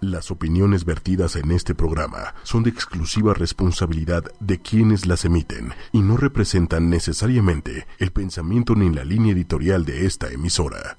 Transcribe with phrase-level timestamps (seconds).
[0.00, 6.00] Las opiniones vertidas en este programa son de exclusiva responsabilidad de quienes las emiten y
[6.00, 10.96] no representan necesariamente el pensamiento ni la línea editorial de esta emisora.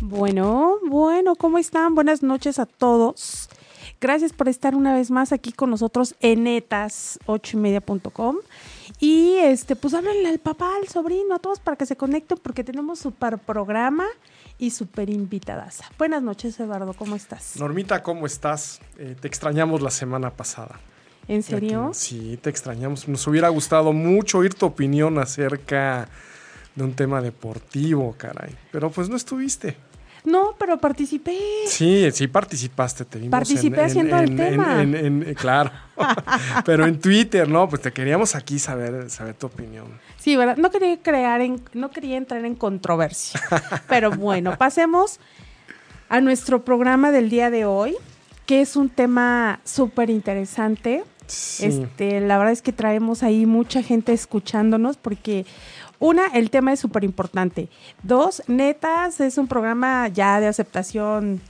[0.00, 1.96] Bueno, bueno, ¿cómo están?
[1.96, 3.48] Buenas noches a todos.
[4.00, 8.36] Gracias por estar una vez más aquí con nosotros en netas8ymedia.com.
[8.36, 8.42] Y
[9.46, 12.98] este, pues háblenle al papá, al sobrino, a todos para que se conecten porque tenemos
[12.98, 14.06] super programa
[14.58, 15.80] y super invitadas.
[15.98, 17.56] Buenas noches, Eduardo, ¿cómo estás?
[17.56, 18.80] Normita, ¿cómo estás?
[18.98, 20.80] Eh, te extrañamos la semana pasada.
[21.28, 21.90] ¿En serio?
[21.92, 23.08] sí, te extrañamos.
[23.08, 26.08] Nos hubiera gustado mucho oír tu opinión acerca
[26.74, 28.54] de un tema deportivo, caray.
[28.70, 29.76] Pero pues no estuviste.
[30.26, 31.38] No, pero participé.
[31.68, 34.84] Sí, sí participaste, te vimos Participé haciendo el tema.
[35.36, 35.70] claro.
[36.64, 37.68] pero en Twitter, ¿no?
[37.68, 39.86] Pues te queríamos aquí saber, saber tu opinión.
[40.18, 40.56] Sí, ¿verdad?
[40.56, 43.40] No quería crear en, no quería entrar en controversia.
[43.88, 45.20] pero bueno, pasemos
[46.08, 47.94] a nuestro programa del día de hoy,
[48.46, 51.04] que es un tema súper interesante.
[51.60, 55.46] Este, la verdad es que traemos ahí mucha gente escuchándonos porque
[55.98, 57.68] una, el tema es súper importante.
[58.02, 61.40] Dos, Netas es un programa ya de aceptación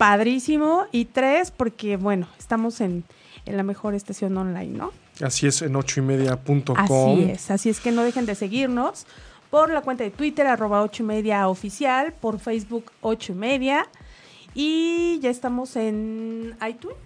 [0.00, 0.86] padrísimo.
[0.92, 3.04] Y tres, porque, bueno, estamos en,
[3.44, 4.92] la mejor estación online, ¿no?
[5.20, 6.76] Así es, en ochoymedia.com.
[6.76, 9.06] Así es, así es que no dejen de seguirnos
[9.50, 13.86] por la cuenta de Twitter, arroba ocho y media oficial, por Facebook ocho y media.
[14.54, 16.96] Y ya estamos en iTunes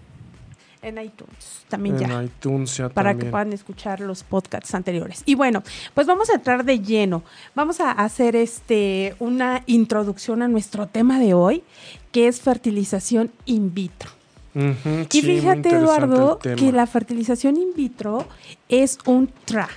[0.85, 2.07] en iTunes también ya.
[2.07, 5.23] En iTunes ya Para que puedan escuchar los podcasts anteriores.
[5.25, 7.23] Y bueno, pues vamos a entrar de lleno.
[7.55, 11.63] Vamos a hacer este una introducción a nuestro tema de hoy,
[12.11, 14.11] que es fertilización in vitro.
[14.53, 18.25] y fíjate, Eduardo, que la fertilización in vitro
[18.69, 19.69] es un TRA.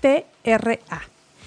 [0.00, 1.02] T-R-A.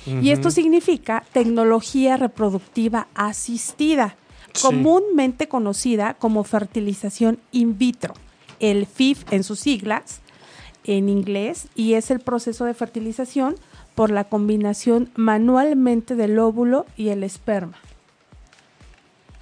[0.06, 4.16] Y esto significa tecnología reproductiva asistida,
[4.62, 8.16] comúnmente conocida como fertilización in vitro
[8.60, 10.22] el FIF en sus siglas
[10.86, 13.56] en inglés y es el proceso de fertilización
[13.96, 17.78] por la combinación manualmente del óvulo y el esperma.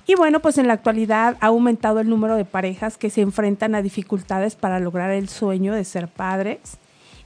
[0.08, 3.76] Y bueno, pues en la actualidad ha aumentado el número de parejas que se enfrentan
[3.76, 6.78] a dificultades para lograr el sueño de ser padres.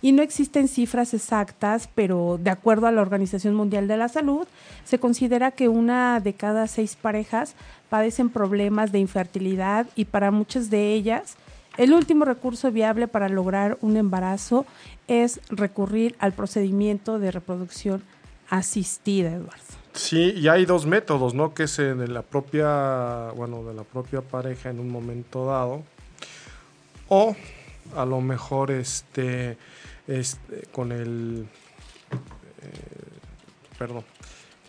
[0.02, 4.48] Y no existen cifras exactas, pero de acuerdo a la Organización Mundial de la Salud,
[4.84, 7.54] se considera que una de cada seis parejas
[7.88, 11.38] padecen problemas de infertilidad y para muchas de ellas
[11.78, 14.66] el último recurso viable para lograr un embarazo
[15.08, 18.04] es recurrir al procedimiento de reproducción
[18.50, 19.64] asistida, Eduardo.
[19.94, 21.54] Sí, y hay dos métodos, ¿no?
[21.54, 25.84] Que es de la propia, bueno, de la propia pareja en un momento dado,
[27.10, 27.36] o
[27.96, 29.58] a lo mejor este,
[30.08, 31.46] este con el,
[32.62, 34.06] eh, perdón,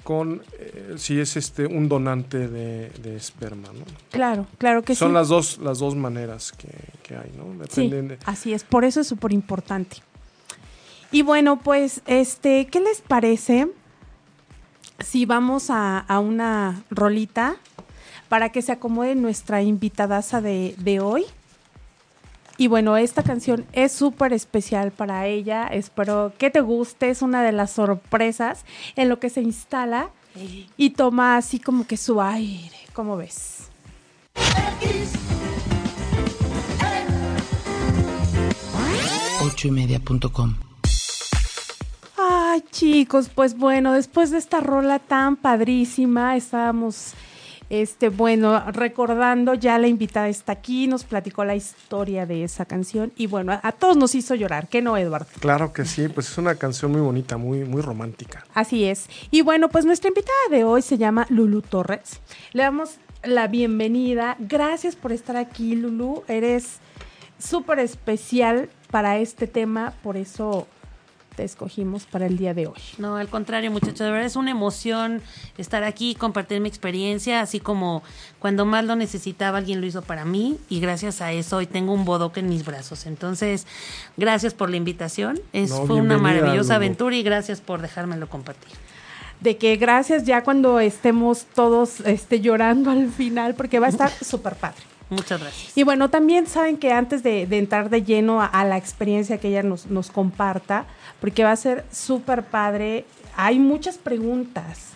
[0.02, 3.84] con eh, si es este un donante de, esperma, ¿no?
[4.10, 5.14] Claro, claro que Son sí.
[5.14, 7.64] las dos, las dos maneras que, hay, ¿no?
[7.68, 7.90] sí,
[8.24, 9.98] así es, por eso es súper importante.
[11.10, 13.68] Y bueno, pues, este, ¿qué les parece
[14.98, 17.56] si vamos a, a una rolita
[18.28, 21.26] para que se acomode nuestra invitadaza de, de hoy?
[22.56, 25.66] Y bueno, esta canción es súper especial para ella.
[25.68, 27.10] Espero que te guste.
[27.10, 28.64] Es una de las sorpresas
[28.96, 30.10] en lo que se instala
[30.76, 32.76] y toma así como que su aire.
[32.92, 33.70] ¿Cómo ves?
[39.44, 40.54] Ocho y media.com
[42.16, 47.14] Ay, chicos, pues bueno, después de esta rola tan padrísima, estábamos
[47.72, 53.14] este, bueno, recordando, ya la invitada está aquí, nos platicó la historia de esa canción
[53.16, 55.28] y bueno, a, todos nos hizo llorar, ¿qué no, Eduardo?
[55.40, 58.44] Claro que sí, pues es una canción muy bonita, muy, muy romántica.
[58.52, 59.06] Así es.
[59.30, 62.20] Y bueno, pues nuestra invitada de hoy se llama Lulu Torres.
[62.52, 64.36] Le damos la bienvenida.
[64.38, 66.24] Gracias por estar aquí, Lulu.
[66.28, 66.78] Eres
[67.38, 70.66] súper especial para este tema, por eso
[71.44, 72.80] escogimos para el día de hoy.
[72.98, 75.22] No, al contrario, muchachos, de verdad es una emoción
[75.58, 78.02] estar aquí, compartir mi experiencia, así como
[78.38, 81.92] cuando más lo necesitaba alguien lo hizo para mí y gracias a eso hoy tengo
[81.92, 83.06] un bodoque en mis brazos.
[83.06, 83.66] Entonces,
[84.16, 85.40] gracias por la invitación.
[85.52, 88.72] Es, fue una maravillosa aventura y gracias por dejármelo compartir
[89.42, 94.10] de que gracias ya cuando estemos todos este, llorando al final, porque va a estar
[94.24, 94.91] súper padre.
[95.12, 95.76] Muchas gracias.
[95.76, 99.62] Y bueno, también saben que antes de, entrar de lleno a, la experiencia que ella
[99.62, 100.86] nos, nos comparta,
[101.20, 103.04] porque va a ser súper padre,
[103.36, 104.88] hay muchas preguntas.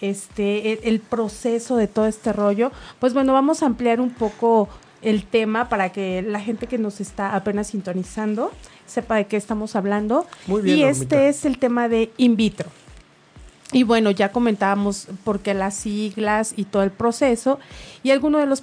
[0.00, 2.70] Este, el, el, proceso de todo este rollo,
[3.00, 4.68] pues bueno, vamos a ampliar un poco
[5.02, 8.52] el tema para que la gente que nos está apenas sintonizando
[8.86, 10.26] sepa de qué estamos hablando.
[10.46, 12.70] Muy bien, y este es el tema de in vitro.
[13.72, 17.58] Y bueno, ya comentábamos por qué las siglas y todo el proceso.
[18.02, 18.62] Y algunos de los,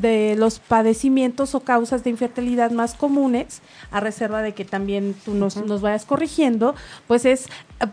[0.00, 3.60] de los padecimientos o causas de infertilidad más comunes,
[3.90, 6.74] a reserva de que también tú nos, nos vayas corrigiendo,
[7.06, 7.48] pues es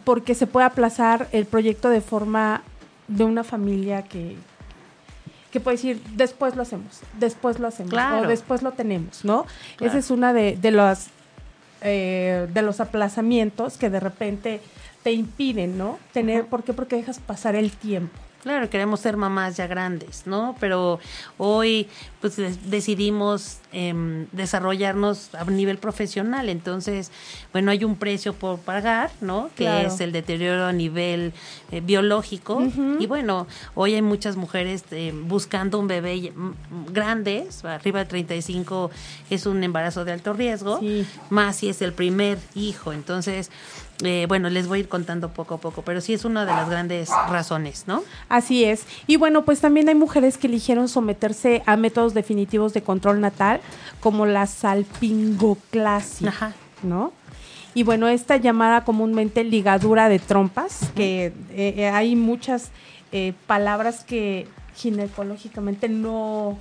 [0.06, 2.62] porque se puede aplazar el proyecto de forma
[3.10, 4.38] de una familia que,
[5.51, 9.46] que puede decir, después lo hacemos, después lo hacemos, o después lo tenemos, ¿no?
[9.80, 11.08] Esa es una de, de, los,
[11.81, 14.62] eh, de los aplazamientos que de repente
[15.06, 16.00] te impiden, ¿no?
[16.13, 16.74] Tener, ¿por qué?
[16.74, 18.18] Porque dejas pasar el tiempo.
[18.42, 20.56] Claro, queremos ser mamás ya grandes, ¿no?
[20.60, 21.00] Pero
[21.38, 21.88] hoy
[22.22, 22.38] pues
[22.69, 27.12] decidimos em, desarrollarnos a nivel profesional, entonces,
[27.54, 29.50] bueno, hay un precio por pagar, ¿no?
[29.56, 31.34] Que es el deterioro a nivel
[31.72, 32.62] eh, biológico.
[33.00, 36.31] Y bueno, hoy hay muchas mujeres eh, buscando un bebé
[36.92, 38.92] grandes, arriba de 35
[39.30, 40.80] es un embarazo de alto riesgo,
[41.30, 43.51] más si es el primer hijo, entonces
[44.03, 46.51] eh, bueno, les voy a ir contando poco a poco, pero sí es una de
[46.51, 48.03] las grandes razones, ¿no?
[48.27, 48.86] Así es.
[49.07, 53.62] Y bueno, pues también hay mujeres que eligieron someterse a métodos definitivos de control natal,
[54.01, 56.53] como la salpingoclasia, Ajá.
[56.83, 57.13] ¿no?
[57.74, 62.71] Y bueno, esta llamada comúnmente ligadura de trompas, que eh, eh, hay muchas
[63.48, 64.45] palabras que
[64.75, 66.57] ginecológicamente no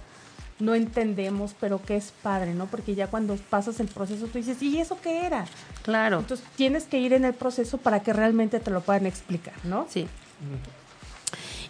[0.58, 2.66] no entendemos, pero que es padre, ¿no?
[2.66, 5.46] Porque ya cuando pasas el proceso tú dices, ¿y eso qué era?
[5.82, 6.20] Claro.
[6.20, 9.86] Entonces tienes que ir en el proceso para que realmente te lo puedan explicar, ¿no?
[9.88, 10.06] Sí.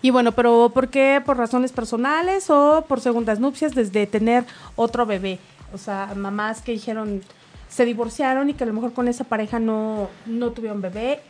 [0.02, 1.22] Y bueno, pero ¿por qué?
[1.24, 4.44] ¿Por razones personales o por segundas nupcias desde tener
[4.76, 5.38] otro bebé?
[5.72, 7.22] O sea, mamás que dijeron,
[7.68, 11.22] se divorciaron y que a lo mejor con esa pareja no, no tuvieron bebé,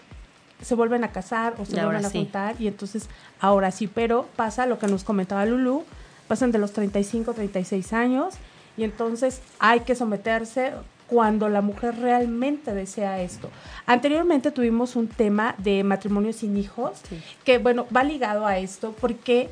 [0.60, 3.08] se vuelven a casar o se vuelven a juntar y entonces
[3.40, 5.84] ahora sí, pero pasa lo que nos comentaba Lulu,
[6.28, 8.34] pasan de los 35, 36 años
[8.76, 10.72] y entonces hay que someterse
[11.06, 13.50] cuando la mujer realmente desea esto.
[13.86, 17.00] Anteriormente tuvimos un tema de matrimonio sin hijos,
[17.44, 19.50] que bueno, va ligado a esto, porque,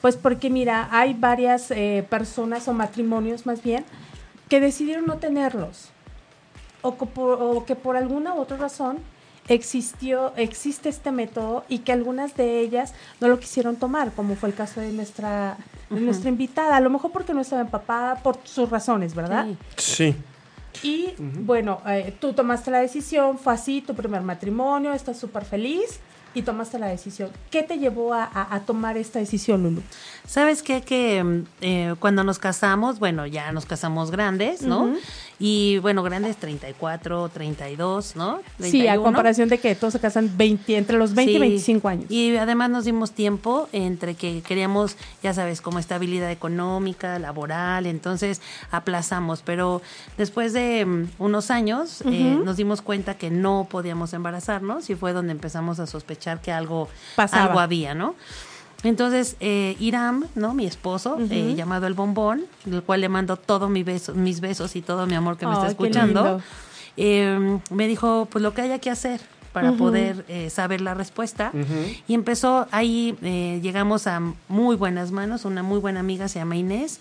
[0.00, 3.84] pues porque mira, hay varias eh, personas o matrimonios más bien
[4.48, 5.90] que decidieron no tenerlos,
[6.80, 8.98] o, o que por alguna u otra razón
[9.48, 14.50] existió, existe este método y que algunas de ellas no lo quisieron tomar, como fue
[14.50, 15.56] el caso de nuestra,
[15.90, 19.46] nuestra invitada, a lo mejor porque no estaba empapada por sus razones, ¿verdad?
[19.76, 20.14] Sí.
[20.82, 26.00] Y bueno, eh, tú tomaste la decisión, fue así, tu primer matrimonio, estás súper feliz
[26.34, 27.30] y tomaste la decisión.
[27.50, 29.82] ¿Qué te llevó a, tomar esta decisión, Lulu?
[30.26, 30.82] Sabes qué?
[30.82, 34.94] que mm, eh, cuando nos casamos, bueno, ya nos casamos grandes, ¿no?
[35.40, 38.40] Y bueno, grandes 34, 32, ¿no?
[38.58, 42.10] Sí, a comparación de que todos se casan 20, entre los 20 y 25 años.
[42.10, 48.40] Y además nos dimos tiempo entre que queríamos, ya sabes, como estabilidad económica, laboral, entonces
[48.72, 49.42] aplazamos.
[49.44, 49.80] Pero
[50.16, 55.12] después de mm, unos años eh, nos dimos cuenta que no podíamos embarazarnos y fue
[55.12, 58.16] donde empezamos a sospechar que algo, algo había, ¿no?
[58.84, 60.54] Entonces, eh, Iram, ¿no?
[60.54, 64.76] Mi esposo, eh, llamado El Bombón, del cual le mando todos mis besos, mis besos
[64.76, 66.40] y todo mi amor que me está escuchando,
[66.96, 69.20] eh, me dijo, pues lo que haya que hacer
[69.52, 71.52] para poder eh, saber la respuesta.
[72.06, 73.16] Y empezó ahí,
[73.62, 77.00] llegamos a muy buenas manos, una muy buena amiga se llama Inés.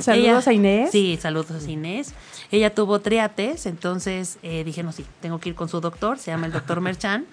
[0.00, 0.90] Saludos a Inés.
[0.90, 2.14] Sí, saludos a Inés.
[2.50, 6.30] Ella tuvo triates, entonces eh, dije, no, sí, tengo que ir con su doctor, se
[6.30, 7.26] llama el doctor Merchan.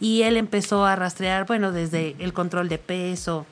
[0.00, 3.46] Y él empezó a rastrear, bueno, desde el control de peso,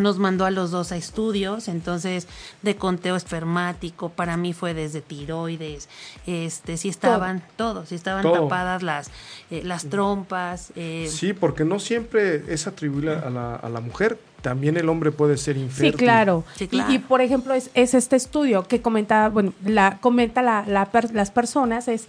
[0.00, 2.26] nos mandó a los dos a estudios, entonces
[2.62, 5.88] de conteo espermático, para mí fue desde tiroides,
[6.26, 9.10] este, si estaban todos, si estaban tapadas las,
[9.50, 10.72] eh, las trompas.
[10.74, 11.08] Eh.
[11.10, 15.38] Sí, porque no siempre es atribuible a la, a la mujer, también el hombre puede
[15.38, 15.92] ser infértil.
[15.92, 16.44] Sí, claro.
[16.70, 22.08] Y, por ejemplo, es, este estudio que comentaba, bueno, la, comenta la, las personas, es,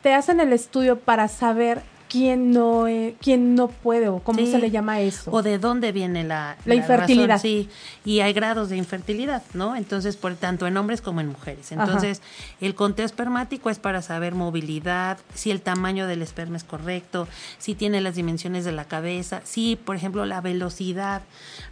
[0.00, 4.58] te hacen el estudio para saber quién no, eh, quién no puede o cómo se
[4.58, 5.30] le llama eso.
[5.30, 7.40] O de dónde viene la, la, infertilidad.
[7.40, 7.68] sí,
[8.04, 9.76] y hay grados de infertilidad, ¿no?
[9.76, 11.72] Entonces, por tanto en hombres como en mujeres.
[11.72, 12.22] Entonces,
[12.60, 17.74] el conteo espermático es para saber movilidad, si el tamaño del esperma es correcto, si
[17.74, 21.22] tiene las dimensiones de la cabeza, si, por ejemplo, la velocidad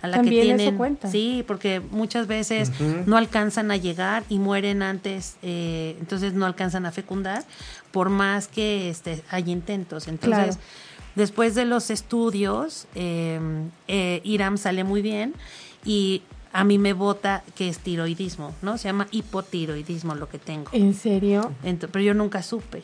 [0.02, 0.76] a la que tienen.
[0.76, 1.10] cuenta.
[1.10, 2.72] Sí, porque muchas veces
[3.06, 7.44] no alcanzan a llegar y mueren antes, eh, entonces no alcanzan a fecundar
[7.94, 10.08] por más que este, hay intentos.
[10.08, 10.58] Entonces,
[11.14, 15.32] después de los estudios, em, eh, Iram sale muy bien
[15.84, 16.22] y
[16.52, 18.78] a mí me vota que es tiroidismo, ¿no?
[18.78, 20.70] Se llama hipotiroidismo lo que tengo.
[20.72, 21.52] ¿En serio?
[21.62, 22.82] pero yo nunca supe.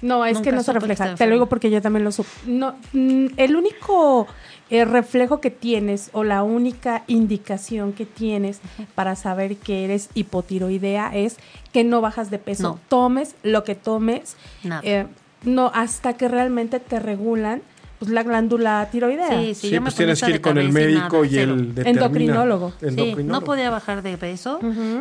[0.00, 1.14] No, es que no se refleja.
[1.14, 2.30] Te lo digo porque yo también lo supe.
[2.46, 4.26] No, mm, el único
[4.72, 8.60] eh, reflejo que tienes o la única indicación que tienes
[8.94, 11.36] para saber que eres hipotiroidea es
[11.72, 12.80] que no bajas de peso.
[12.88, 14.36] Tomes lo que tomes.
[14.82, 15.06] Eh,
[15.44, 17.62] no, hasta que realmente te regulan
[17.98, 19.28] pues, la glándula tiroidea.
[19.40, 21.52] Sí, sí, Sí, pues tienes que ir con el médico nada, y cero.
[21.54, 22.70] el determina- Endocrinólogo.
[22.80, 23.40] Sí, endocrinólogo.
[23.40, 24.58] no podía bajar de peso.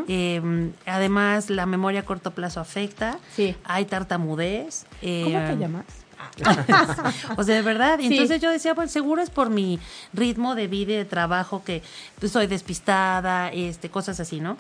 [0.08, 3.18] Eh, además, la memoria a corto plazo afecta.
[3.36, 3.56] Sí.
[3.64, 4.86] Hay tartamudez.
[5.02, 5.86] eh, ¿Cómo te llamas?
[7.38, 8.00] o sea, de verdad.
[8.00, 8.14] Y Sí.
[8.14, 9.80] Entonces yo decía, pues seguro es por mi
[10.14, 11.82] ritmo de vida y de trabajo que
[12.20, 14.58] pues, soy despistada, este, cosas así, ¿no?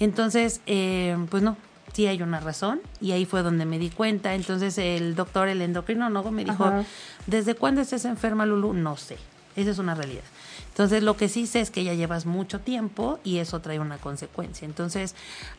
[0.00, 1.56] Entonces, eh, pues no,
[1.92, 4.34] sí hay una razón y ahí fue donde me di cuenta.
[4.34, 6.84] Entonces el doctor, el endocrinólogo, me dijo, Ajá.
[7.26, 8.72] ¿desde cuándo estás enferma, Lulu?
[8.72, 9.16] No sé.
[9.56, 10.22] Esa es una realidad.
[10.68, 13.98] Entonces, lo que sí sé es que ya llevas mucho tiempo y eso trae una
[13.98, 14.64] consecuencia.
[14.64, 15.16] Entonces,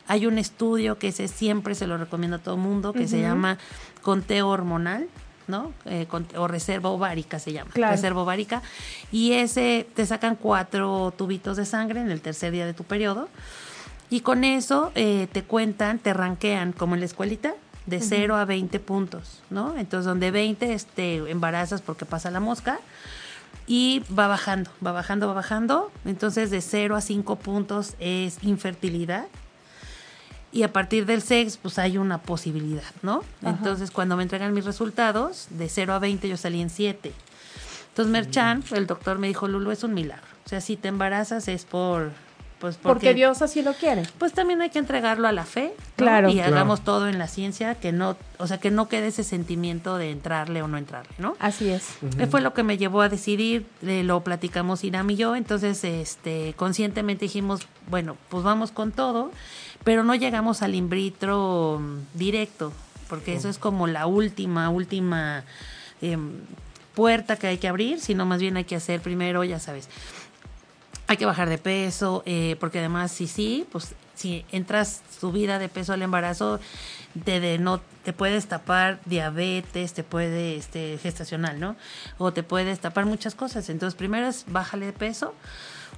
[0.08, 3.20] hay un estudio que ese siempre se lo recomiendo a todo el mundo, que se
[3.20, 3.58] llama
[4.00, 5.08] conteo hormonal,
[5.50, 5.72] ¿no?
[5.84, 7.70] Eh, o reserva ovárica se llama.
[7.72, 7.94] Claro.
[7.94, 8.62] Reserva ovárica.
[9.12, 13.28] Y ese te sacan cuatro tubitos de sangre en el tercer día de tu periodo.
[14.08, 17.54] Y con eso eh, te cuentan, te ranquean como en la escuelita
[17.86, 19.76] de 0 a 20 puntos, ¿no?
[19.76, 22.80] Entonces, donde 20 este, embarazas porque pasa la mosca
[23.66, 25.90] y va bajando, va bajando, va bajando.
[26.04, 29.26] Entonces, de 0 a 5 puntos es infertilidad.
[30.52, 33.22] Y a partir del 6, pues hay una posibilidad, ¿no?
[33.42, 33.50] Ajá.
[33.56, 37.12] Entonces, cuando me entregan mis resultados, de 0 a 20 yo salí en 7.
[37.90, 40.26] Entonces, Merchan, el doctor me dijo, Lulu, es un milagro.
[40.44, 42.10] O sea, si te embarazas es por...
[42.60, 44.02] Pues Porque Dios así lo quiere.
[44.18, 45.84] pues también hay que entregarlo a la fe ¿no?
[45.96, 46.28] Claro.
[46.28, 46.54] y Claro.
[46.54, 50.10] hagamos todo en la ciencia que no o sea que no quede ese sentimiento de
[50.10, 51.96] entrarle o no entrarle no Así es.
[52.18, 55.82] Eh, fue lo que me llevó a decidir eh, lo platicamos Iram y yo entonces
[55.84, 59.30] este conscientemente dijimos bueno pues vamos con todo
[59.82, 62.72] pero no llegamos al in vitro mm, directo
[63.08, 65.44] porque eso es como la última última
[66.02, 66.32] em,
[66.94, 69.88] puerta que hay que abrir sino más bien hay que hacer primero ya sabes
[71.10, 75.68] hay que bajar de peso, eh, porque además si sí, pues si entras subida de
[75.68, 76.60] peso al embarazo,
[77.24, 81.74] te, de, no, te puedes tapar diabetes, te puede, este, gestacional, ¿no?
[82.18, 83.68] O te puedes tapar muchas cosas.
[83.70, 85.34] Entonces primero es bájale de peso,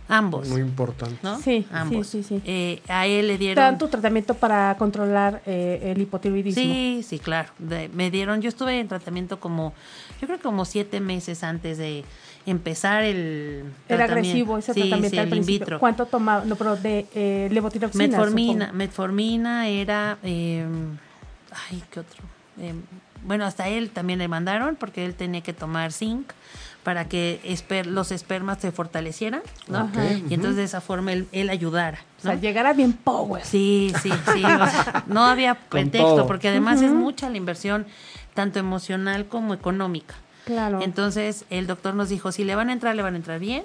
[0.09, 1.19] ambos, Muy importante.
[1.23, 1.39] ¿no?
[1.41, 2.07] Sí, ambos.
[2.07, 2.43] sí, sí, sí.
[2.47, 3.65] Eh, a él le Te dieron...
[3.65, 6.63] dan tu tratamiento para controlar eh, el hipotiroidismo.
[6.63, 7.51] Sí, sí, claro.
[7.59, 9.75] De- me dieron, yo estuve en tratamiento como,
[10.23, 12.05] yo creo que como siete meses antes de
[12.47, 14.13] empezar el Era tratamiento.
[14.13, 15.59] agresivo ese Sí, tratamiento sí, al principio.
[15.61, 15.79] vitro.
[15.79, 16.45] ¿Cuánto tomaba?
[16.45, 18.07] No, pero de eh, levotiroxina.
[18.07, 18.79] Metformina, supongo.
[18.79, 20.67] metformina era, eh,
[21.71, 22.23] ay, ¿qué otro?
[22.61, 22.75] Eh,
[23.25, 26.33] bueno, hasta él también le mandaron porque él tenía que tomar zinc
[26.83, 29.89] para que esper- los espermas se fortalecieran, ¿no?
[30.29, 31.99] Y entonces de esa forma él, él ayudara.
[32.19, 32.41] O sea, ¿no?
[32.41, 33.45] llegara bien power.
[33.45, 34.43] Sí, sí, sí.
[34.45, 37.87] o sea, no había pretexto porque además es mucha la inversión,
[38.35, 40.17] tanto emocional como económica.
[40.45, 40.81] Claro.
[40.83, 43.65] Entonces el doctor nos dijo, si le van a entrar, le van a entrar bien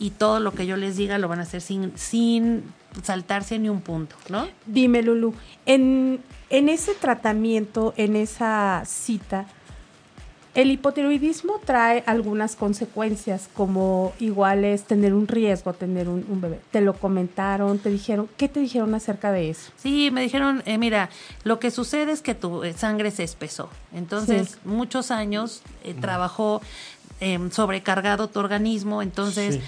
[0.00, 2.64] y todo lo que yo les diga lo van a hacer sin, sin
[3.02, 4.48] saltarse ni un punto, ¿no?
[4.66, 5.34] Dime, Lulu,
[5.66, 9.46] en, en ese tratamiento, en esa cita,
[10.54, 16.60] el hipotiroidismo trae algunas consecuencias, como igual es tener un riesgo, tener un, un bebé.
[16.72, 17.78] ¿Te lo comentaron?
[17.78, 18.28] ¿Te dijeron?
[18.36, 19.70] ¿Qué te dijeron acerca de eso?
[19.76, 21.08] Sí, me dijeron, eh, mira,
[21.44, 23.70] lo que sucede es que tu eh, sangre se espesó.
[23.94, 24.56] Entonces, Sí.
[24.64, 26.60] muchos años eh, trabajó
[27.20, 29.56] em, sobrecargado tu organismo, entonces...
[29.56, 29.60] Sí.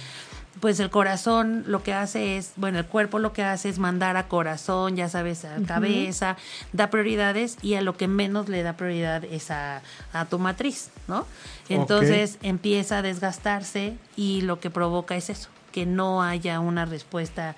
[0.60, 4.16] Pues el corazón lo que hace es, bueno, el cuerpo lo que hace es mandar
[4.16, 6.36] a corazón, ya sabes, a cabeza,
[6.72, 9.82] da prioridades y a lo que menos le da prioridad es a,
[10.12, 11.26] a tu matriz, ¿no?
[11.68, 17.56] Entonces empieza a desgastarse y lo que provoca es eso, que no haya una respuesta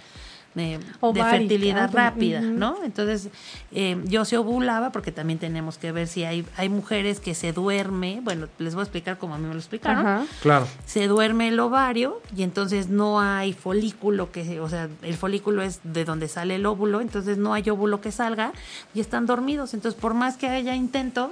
[0.57, 0.79] eh,
[1.13, 2.79] de fertilidad rápida, ¿no?
[2.85, 3.29] Entonces,
[3.73, 7.53] eh, yo se ovulaba porque también tenemos que ver si hay, hay mujeres que se
[7.53, 10.27] duerme, bueno, les voy a explicar como a mí me lo explicaron, Ajá.
[10.43, 10.67] Claro.
[10.87, 15.81] se duerme el ovario y entonces no hay folículo que, o sea, el folículo es
[15.83, 18.53] de donde sale el óvulo, entonces no hay óvulo que salga
[18.95, 19.75] y están dormidos.
[19.75, 21.31] Entonces, por más que haya intentos,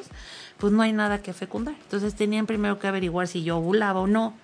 [0.59, 1.75] pues no hay nada que fecundar.
[1.83, 4.35] Entonces, tenían primero que averiguar si yo ovulaba o no.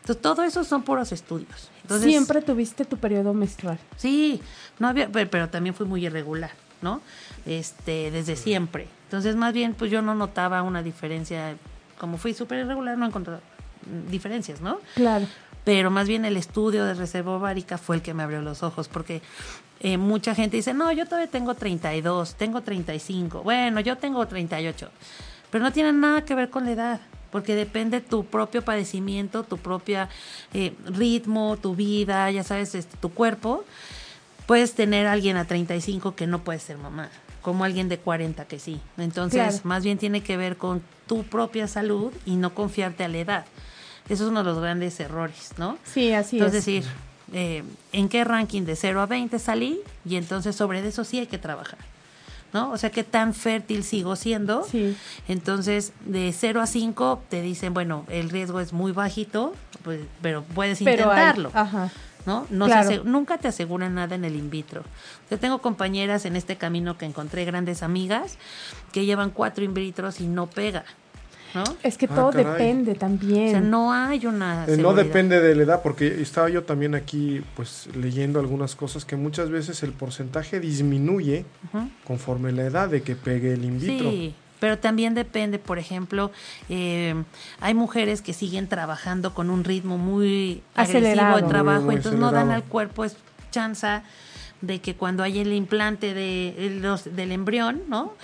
[0.00, 1.71] Entonces, todo eso son puros estudios.
[1.82, 3.78] Entonces, Siempre tuviste tu periodo menstrual.
[3.96, 4.40] Sí,
[4.78, 7.00] no había, pero, pero también fui muy irregular, ¿no?
[7.44, 8.86] Este, desde siempre.
[9.04, 11.56] Entonces, más bien, pues yo no notaba una diferencia.
[11.98, 14.78] Como fui súper irregular, no encontré mm, diferencias, ¿no?
[14.94, 15.26] Claro.
[15.64, 18.88] pero más bien el estudio de reserva ovárica fue el que me abrió los ojos,
[18.88, 19.22] porque
[19.80, 24.88] eh, mucha gente dice, no, yo todavía tengo 32, tengo 35, bueno, yo tengo 38,
[25.50, 27.00] pero no tiene nada que ver con la edad,
[27.32, 30.06] porque depende tu propio padecimiento, tu propio
[30.86, 33.64] ritmo, tu vida, ya sabes, este, tu cuerpo.
[34.46, 37.08] Puedes tener a alguien a 35 que no puede ser mamá,
[37.40, 38.80] como alguien de 40 que sí.
[38.98, 39.58] Entonces, Claro.
[39.64, 43.44] más bien tiene que ver con tu propia salud y no confiarte a la edad.
[44.08, 45.78] Eso es uno de los grandes errores, ¿no?
[45.84, 46.66] Sí, así entonces, es.
[46.66, 46.84] decir,
[47.32, 47.62] eh,
[47.92, 49.80] ¿en qué ranking de 0 a 20 salí?
[50.04, 51.78] Y entonces sobre eso sí hay que trabajar.
[52.52, 52.70] ¿No?
[52.70, 54.64] O sea, qué tan fértil sigo siendo.
[54.64, 54.96] Sí.
[55.28, 60.42] Entonces, de 0 a 5 te dicen, bueno, el riesgo es muy bajito, pues, pero
[60.54, 61.50] puedes Pero hay- intentarlo.
[61.54, 61.90] ajá.
[62.24, 62.46] ¿no?
[62.50, 62.88] no Claro.
[62.88, 64.84] se nunca te aseguran nada en el in vitro.
[65.28, 68.38] Yo tengo compañeras en este camino que encontré grandes amigas
[68.92, 70.84] que llevan cuatro in vitros y no pega,
[71.54, 71.64] ¿no?
[71.82, 72.44] Es que Ah, todo caray.
[72.44, 73.48] depende también.
[73.48, 76.94] O sea, no hay una Eh, no depende de la edad, porque estaba yo también
[76.94, 81.44] aquí pues leyendo algunas cosas que muchas veces el porcentaje disminuye
[82.06, 84.10] conforme la edad de que pegue el in vitro.
[84.10, 86.30] Sí, pero también depende, por ejemplo,
[86.68, 87.14] eh,
[87.60, 91.28] hay mujeres que siguen trabajando con un ritmo muy Acelerado.
[91.34, 93.16] agresivo de trabajo, Muy, muy entonces no dan al cuerpo es
[93.50, 94.04] chanza
[94.62, 98.14] de que cuando hay el implante de, el- los- del embrión, ¿no?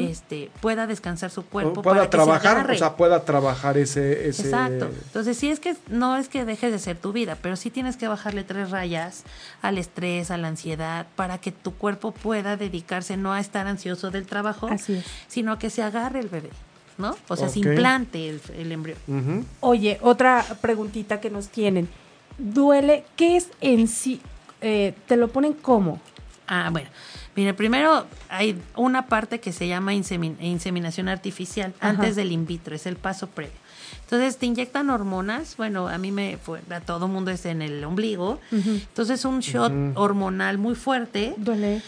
[0.00, 3.76] Este pueda descansar su O cuerpo pueda para que se trabajar, o sea, pueda trabajar
[3.76, 4.88] ese, ese Exacto.
[5.06, 7.96] Entonces, sí es que no es que dejes de ser tu vida, pero sí tienes
[7.96, 9.24] que bajarle tres rayas
[9.60, 14.10] al estrés, a la ansiedad, para que tu cuerpo pueda dedicarse no a estar ansioso
[14.10, 15.04] del trabajo, Así es.
[15.26, 16.50] sino a que se agarre el bebé,
[16.96, 17.16] ¿no?
[17.26, 18.98] O sea, se implante el, el embrión.
[19.60, 21.88] Oye, otra preguntita que nos tienen.
[22.38, 23.04] ¿Duele?
[23.16, 24.20] ¿Qué es en sí?
[24.60, 26.00] Eh, ¿Te lo ponen cómo?
[26.46, 26.88] Ah, bueno.
[27.36, 31.90] Mire, primero hay una parte que se llama insemin- inseminación artificial Ajá.
[31.90, 33.52] antes del in vitro, es el paso previo.
[34.02, 37.84] Entonces te inyectan hormonas, bueno, a mí me fue, a todo mundo es en el
[37.84, 38.40] ombligo.
[38.50, 41.80] Entonces un shot hormonal muy fuerte, ¿Duele?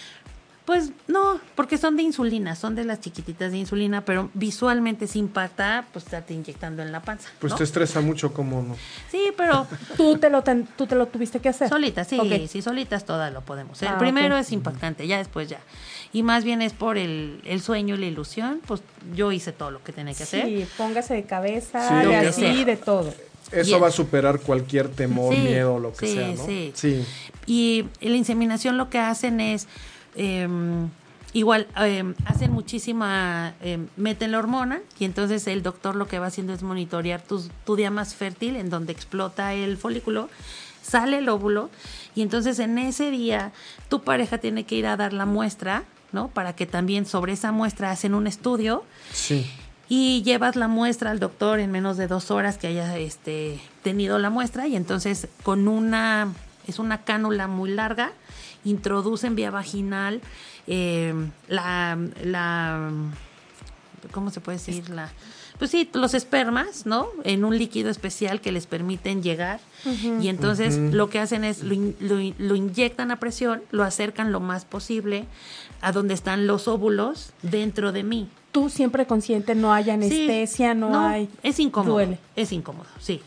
[0.64, 5.18] Pues no, porque son de insulina, son de las chiquititas de insulina, pero visualmente se
[5.18, 7.28] impacta, pues estarte inyectando en la panza.
[7.40, 7.56] Pues ¿no?
[7.56, 8.76] te estresa mucho como no.
[9.10, 11.68] Sí, pero ¿Tú te lo, ten- tú te lo tuviste que hacer?
[11.68, 12.48] Solitas, sí, Ok.
[12.48, 13.82] sí, solitas todas lo podemos.
[13.82, 14.42] El Ah, primero ok.
[14.42, 15.58] es impactante, ya después ya.
[16.12, 18.82] Y más bien es por el, el sueño y la ilusión, pues
[19.16, 20.44] yo hice todo lo que tenía que hacer.
[20.46, 22.64] Sí, póngase de cabeza, Sí, de así, sea.
[22.64, 23.12] de todo.
[23.52, 26.46] Eso va a superar cualquier temor, Sí, miedo, lo que sí, sea, ¿no?
[26.46, 26.70] sí.
[26.76, 27.04] sí.
[27.46, 29.66] Y la inseminación lo que hacen es,
[30.14, 30.88] em,
[31.32, 36.26] igual, em, hacen muchísima, em, meten la hormona y entonces el doctor lo que va
[36.26, 40.28] haciendo es monitorear tu, tu día más fértil en donde explota el folículo,
[40.82, 41.70] sale el óvulo
[42.14, 43.52] y entonces en ese día
[43.88, 46.28] tu pareja tiene que ir a dar la muestra, ¿no?
[46.28, 49.48] Para que también sobre esa muestra hacen un estudio Sí.
[49.88, 54.18] y llevas la muestra al doctor en menos de dos horas que haya este, tenido
[54.18, 56.32] la muestra y entonces con una,
[56.66, 58.10] es una cánula muy larga,
[58.64, 60.20] introducen vía vaginal
[60.66, 61.14] eh,
[61.48, 62.90] la, la,
[64.12, 64.88] ¿cómo se puede decir?
[64.90, 65.10] La,
[65.58, 67.08] pues sí, los espermas, ¿no?
[67.24, 69.60] En un líquido especial que les permiten llegar.
[70.20, 73.82] Y entonces lo que hacen es lo, in- lo in- lo inyectan a presión, lo
[73.84, 75.26] acercan lo más posible
[75.82, 78.28] a donde están los óvulos dentro de mí.
[78.52, 81.28] Tú siempre consciente, no hay Sí, anestesia, no, hay...
[81.42, 81.92] Es incómodo.
[81.94, 82.18] Duele.
[82.36, 83.20] Es incómodo, sí.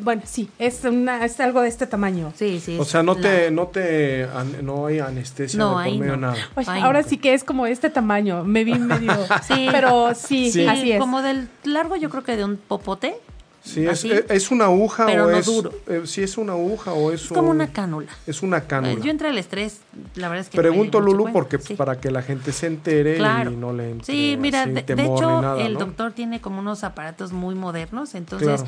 [0.00, 2.32] Bueno, sí, es, una, es algo de este tamaño.
[2.34, 2.78] Sí, sí.
[2.80, 6.16] O sea, no la- te, no te, an- no hay anestesia No, de por medio
[6.16, 6.28] no.
[6.28, 6.36] nada.
[6.54, 7.08] Oye, Ay, ahora no.
[7.08, 8.42] sí que es como este tamaño.
[8.44, 9.12] Me vi medio...
[9.46, 9.66] Sí.
[9.70, 10.66] Pero sí, Sí.
[10.66, 10.98] así es.
[11.00, 13.16] Como del largo, yo creo que de un popote.
[13.64, 15.70] Sí, es, es- una aguja pero o no es duro.
[15.86, 18.08] eh, sí es una aguja o es Es como un- una cánula.
[18.26, 19.00] es una cánula.
[19.00, 19.82] Yo entre el estrés,
[20.16, 20.58] la verdad es que.
[20.58, 21.74] Pregunto Lulu porque Sí.
[21.76, 23.52] para que la gente se entere Claro.
[23.52, 25.78] y no le entre Sí, mira, de, hecho, nada, el ¿no?
[25.80, 28.66] doctor tiene como unos aparatos muy modernos, entonces Claro.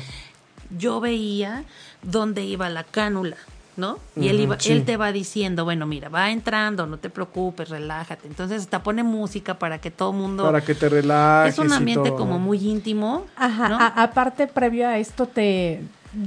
[0.77, 1.63] Yo veía
[2.01, 3.37] dónde iba la cánula,
[3.77, 3.99] ¿no?
[4.15, 4.71] Y él iba, sí.
[4.71, 8.27] él te va diciendo, bueno, mira, va entrando, no te preocupes, relájate.
[8.27, 11.73] Entonces hasta pone música para que todo mundo para que te relajes es un y
[11.73, 13.77] ambiente todo, como muy íntimo, Ajá, ¿no?
[13.79, 15.81] a- aparte, previo a esto, te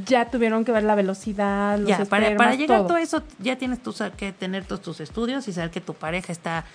[0.04, 2.88] ya tuvieron que ver la velocidad, los ya, para, espermas, para llegar a todo.
[2.88, 3.78] todo eso, ya tienes
[4.18, 6.66] que tener todos tus estudios y saber que tu pareja está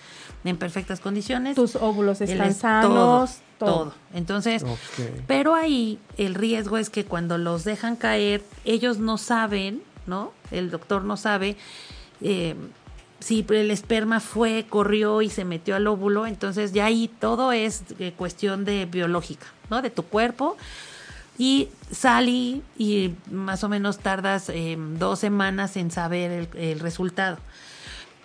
[0.44, 1.56] en perfectas condiciones.
[1.56, 3.28] Tus óvulos están es sanos, todo,
[3.58, 3.84] todo.
[3.84, 3.94] todo.
[4.12, 4.64] Entonces,
[5.26, 10.32] pero ahí el riesgo es que cuando los dejan caer, ellos no saben, ¿no?
[10.50, 11.56] El doctor no sabe
[12.20, 12.54] eh,
[13.20, 16.26] si el esperma fue, corrió y se metió al óvulo.
[16.26, 19.80] Entonces, ya ahí todo es eh, cuestión de biológica, ¿no?
[19.80, 20.58] De tu cuerpo.
[21.38, 27.38] Y salí y más o menos tardas eh, dos semanas en saber el, el resultado.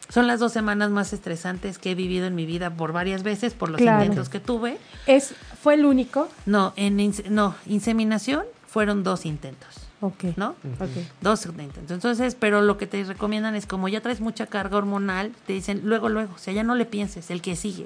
[0.10, 3.54] Son las dos semanas más estresantes que he vivido en mi vida por varias veces,
[3.54, 4.04] por los Claro.
[4.04, 4.78] intentos que tuve.
[5.06, 6.28] Es, ¿Fue el único?
[6.48, 6.98] No, en
[7.30, 9.68] no, inseminación fueron dos intentos,
[10.02, 10.24] Ok.
[10.36, 10.56] ¿no?
[10.80, 10.90] Ok.
[11.22, 11.92] Dos intentos.
[11.92, 15.82] Entonces, pero lo que te recomiendan es como ya traes mucha carga hormonal, te dicen
[15.84, 17.86] luego, luego, o sea, ya no le pienses, el que sigue,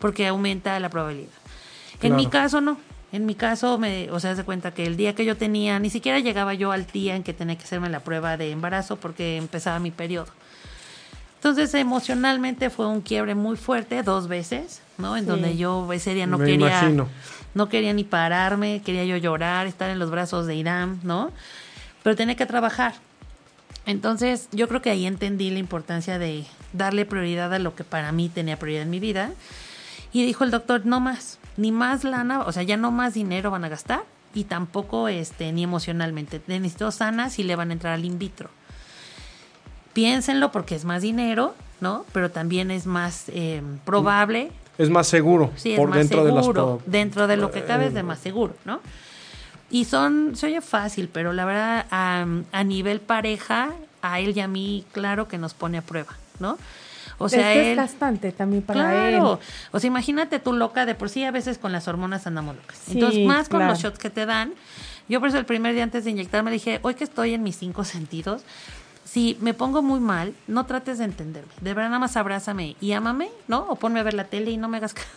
[0.00, 1.30] porque aumenta la probabilidad.
[2.00, 2.78] En mi caso no.
[3.12, 5.90] En mi caso, me, o sea, se cuenta que el día que yo tenía, ni
[5.90, 9.36] siquiera llegaba yo al día en que tenía que hacerme la prueba de embarazo porque
[9.36, 10.28] empezaba mi periodo.
[11.42, 15.16] Entonces, emocionalmente fue un quiebre muy fuerte, dos veces, ¿no?
[15.16, 15.30] En Sí.
[15.30, 17.08] donde yo ese día no Me quería, imagino.
[17.54, 21.32] no quería ni pararme, quería yo llorar, estar en los brazos de Irán, ¿no?
[22.04, 22.94] Pero tenía que trabajar.
[23.86, 28.12] Entonces, yo creo que ahí entendí la importancia de darle prioridad a lo que para
[28.12, 29.32] mí tenía prioridad en mi vida.
[30.12, 33.50] Y dijo el doctor, no más, ni más lana, o sea, ya no más dinero
[33.50, 36.40] van a gastar y tampoco este ni emocionalmente.
[36.46, 38.48] Necesito sanas y le van a entrar al in vitro.
[39.92, 42.04] Piénsenlo porque es más dinero, ¿no?
[42.12, 44.50] Pero también es más eh, probable.
[44.78, 46.80] Es más seguro Sí, es por más dentro de las seguro.
[46.86, 48.80] dentro de lo que cabe es de eh, más seguro, ¿no?
[49.70, 53.70] Y son, se oye fácil, pero la verdad, a, a nivel pareja,
[54.02, 56.58] a él y a mí, claro que nos pone a prueba, ¿no?
[57.18, 57.64] O sea, es él.
[57.68, 59.34] desgastante también para Claro.
[59.34, 59.38] él.
[59.70, 62.78] O sea, imagínate tú loca, de por sí a veces con las hormonas andamos locas.
[62.84, 63.72] Sí, Entonces, más con claro.
[63.72, 64.52] los shots que te dan.
[65.08, 67.56] Yo por eso el primer día antes de inyectarme dije, hoy que estoy en mis
[67.56, 68.42] cinco sentidos,
[69.04, 71.50] si me pongo muy mal, no trates de entenderme.
[71.60, 73.66] De verdad, nada más abrázame y ámame, ¿no?
[73.68, 75.08] O ponme a ver la tele y no me hagas caso.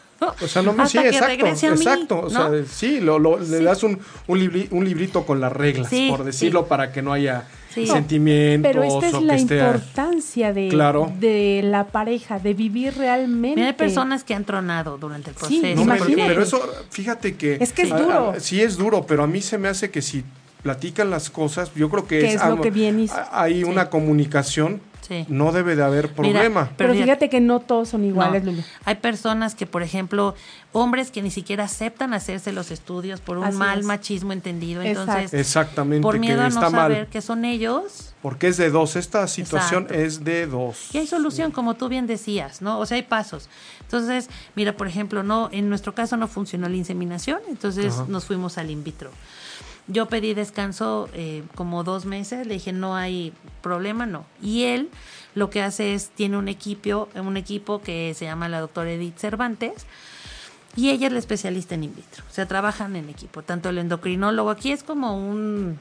[0.42, 2.20] O sea, no me sí, Hasta que exacto, regrese a mí, exacto.
[2.22, 3.64] O sea, sí, lo, lo- le Sí.
[3.64, 6.66] das un, un, libri- un librito con las reglas, Sí, por decirlo, sí.
[6.70, 7.86] para que no haya Sí.
[7.88, 9.58] sentimientos Pero esta es o la que esté...
[9.58, 11.12] importancia de, Claro.
[11.20, 13.56] de la pareja, de vivir realmente.
[13.58, 15.76] Mira, hay personas que han tronado durante el Sí, proceso.
[15.76, 16.28] No, Imagínate.
[16.30, 17.58] pero eso, fíjate que...
[17.60, 18.34] Es que es a- a- duro.
[18.40, 20.24] sí es duro, pero a mí se me hace que si
[20.70, 22.70] platican las cosas, yo creo que es lo algo- que
[23.14, 23.64] a- Hay Sí.
[23.66, 25.24] una comunicación, Sí.
[25.30, 26.72] no debe de haber Mira, problema.
[26.76, 28.50] Pero fíjate que no todos son iguales, No.
[28.50, 28.64] Lulu.
[28.86, 30.34] Hay personas que, por ejemplo,
[30.72, 33.86] hombres que ni siquiera aceptan hacerse los estudios por un Así mal es.
[33.86, 34.82] machismo entendido.
[34.82, 35.12] Exacto.
[35.12, 37.08] Entonces, Exactamente, por miedo que a no está saber mal.
[37.12, 40.04] que son ellos, Porque es de dos, esta situación Exacto.
[40.04, 40.88] es de dos.
[40.94, 42.80] y hay solución, como tú bien decías, ¿no?
[42.80, 43.50] O sea, hay pasos.
[43.82, 48.06] Entonces, mira, por ejemplo, no, en nuestro caso no funcionó la inseminación, entonces Ajá.
[48.10, 49.12] nos fuimos al in vitro.
[49.88, 54.26] Yo pedí descanso eh, como dos meses, le dije no hay problema, no.
[54.42, 54.90] Y él
[55.36, 59.18] lo que hace es, tiene un equipo, un equipo que se llama la doctora Edith
[59.18, 59.86] Cervantes,
[60.76, 62.24] y ella es la especialista en in vitro.
[62.30, 63.44] O sea, trabajan en equipo.
[63.44, 65.78] Tanto el endocrinólogo, aquí es como un...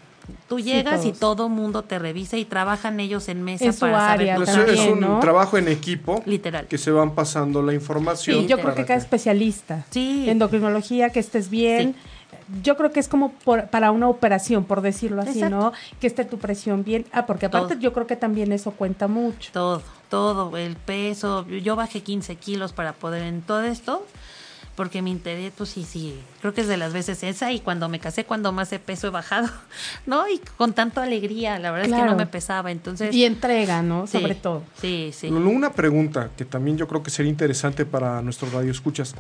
[0.49, 3.81] Tú Sí, llegas y todo mundo te revisa y trabajan ellos en mesa En su
[3.81, 5.21] para área saber Es, es un ¿no?
[5.21, 6.67] trabajo en equipo Literal.
[6.67, 8.41] que se van pasando la información.
[8.41, 9.85] Sí, yo creo que cada especialista.
[9.91, 10.25] Sí.
[10.31, 11.95] Endocrinología, que estés bien.
[12.63, 15.57] Yo creo que es como por- para una operación, por decirlo así, Exacto.
[15.57, 15.73] ¿no?
[16.01, 17.07] Que esté tu presión bien.
[17.13, 17.83] Ah, porque aparte Todo.
[17.83, 19.51] yo creo que también eso cuenta mucho.
[19.53, 21.47] Todo, todo, el peso.
[21.49, 24.07] Yo bajé 15 kilos para poder en todo esto,
[24.77, 27.89] porque mi interés, pues sí, sí, creo que es de las veces esa y cuando
[27.89, 29.49] me casé, cuando más de peso he bajado,
[30.07, 30.29] ¿no?
[30.29, 33.15] Y con tanto alegría, la verdad es que no me pesaba, entonces...
[33.15, 34.07] Y entrega, ¿no?
[34.09, 34.65] sí, Sobre todo.
[34.81, 35.29] Sí, sí.
[35.29, 39.15] Una pregunta que también yo creo que sería interesante para nuestros radioescuchas.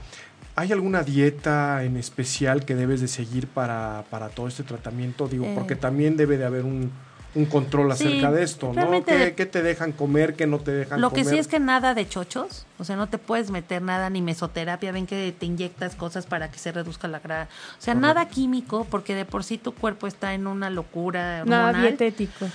[0.56, 5.26] ¿Hay alguna dieta en especial que debes de seguir para, para todo este tratamiento?
[5.28, 5.52] Digo, Eh.
[5.54, 6.92] porque también debe de haber un,
[7.34, 9.04] un control Sí, acerca de esto, ¿no?
[9.04, 11.24] ¿Qué, te dejan comer, qué no te dejan Lo comer?
[11.24, 14.22] que sí es que nada de chochos, o sea, no te puedes meter nada ni
[14.22, 17.50] mesoterapia, ven que te inyectas cosas para que se reduzca la grasa.
[17.76, 21.80] O sea, nada químico, porque de por sí tu cuerpo está en una locura Nada
[21.80, 22.46] dietético.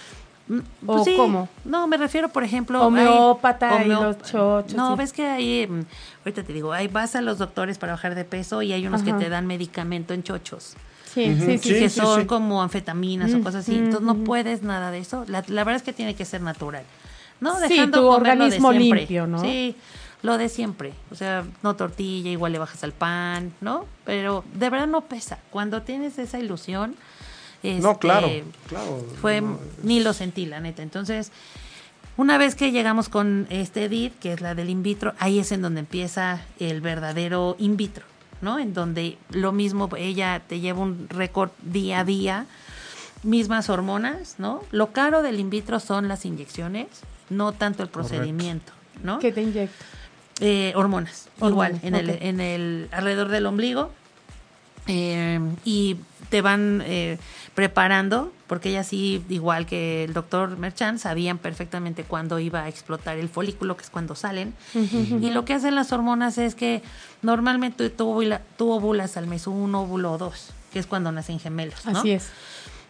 [0.49, 1.47] Mm, ¿O cómo?
[1.63, 2.85] No, me refiero, por ejemplo...
[2.85, 4.97] Homeópata hay y los chochos, No, sí.
[4.97, 5.67] ves que hay...
[5.67, 5.85] mm,
[6.25, 9.03] Ahorita te digo, hay vas a los doctores para bajar de peso y hay unos
[9.03, 9.11] Ajá.
[9.17, 10.75] que te dan medicamento en chochos.
[11.05, 11.69] Sí, Ujú, sí, sí.
[11.73, 12.27] Sí, que sí, son sí.
[12.27, 13.75] como anfetaminas o cosas así.
[13.77, 15.23] Entonces no puedes nada de eso.
[15.27, 16.83] La, la verdad es que tiene que ser natural.
[17.39, 18.99] No, Sí, dejando tu comer lo de organismo siempre.
[18.99, 19.39] limpio, ¿no?
[19.41, 19.75] Sí,
[20.23, 20.93] lo de siempre.
[21.11, 23.85] O sea, no tortilla, igual le bajas al pan, ¿no?
[24.03, 25.37] Pero de verdad no pesa.
[25.51, 26.95] Cuando tienes esa ilusión...
[27.63, 28.29] No, este, claro,
[28.67, 29.05] claro.
[29.21, 30.81] Fue, No, ni lo sentí, la neta.
[30.83, 31.31] Entonces,
[32.17, 35.51] una vez que llegamos con este Edith, que es la del in vitro, ahí es
[35.51, 38.05] en donde empieza el verdadero in vitro,
[38.41, 38.59] ¿no?
[38.59, 42.45] En donde lo mismo, ella te lleva un récord día a día,
[43.23, 44.63] mismas hormonas, ¿no?
[44.71, 46.87] Lo caro del in vitro son las inyecciones,
[47.29, 48.15] no tanto el Correcto.
[48.15, 48.71] procedimiento,
[49.03, 49.19] ¿no?
[49.19, 49.85] ¿Qué te inyecta?
[50.41, 53.91] Eh, hormonas, Hormonas, igual, en, el, en el alrededor del ombligo.
[54.87, 55.97] eh, y
[56.29, 57.17] te van eh,
[57.55, 63.17] preparando, porque ella sí, igual que el doctor Merchan, sabían perfectamente cuándo iba a explotar
[63.17, 64.53] el folículo, que es cuando salen.
[65.21, 66.81] Y lo que hacen las hormonas es que
[67.21, 71.39] normalmente tú, ovula- tú ovulas al mes un óvulo o dos, que es cuando nacen
[71.39, 71.85] gemelos.
[71.85, 71.99] ¿no?
[71.99, 72.29] Así es.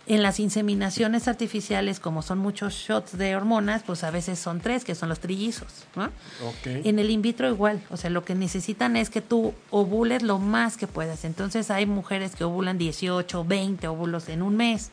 [0.09, 4.83] En las inseminaciones artificiales, como son muchos shots de hormonas, pues a veces son tres,
[4.83, 5.85] que son los trillizos.
[5.95, 6.05] ¿no?
[6.05, 6.65] Ok.
[6.83, 10.39] En el in vitro igual, o sea, lo que necesitan es que tú ovules lo
[10.39, 11.23] más que puedas.
[11.25, 14.91] Entonces hay mujeres que ovulan 18, 20 óvulos en un mes.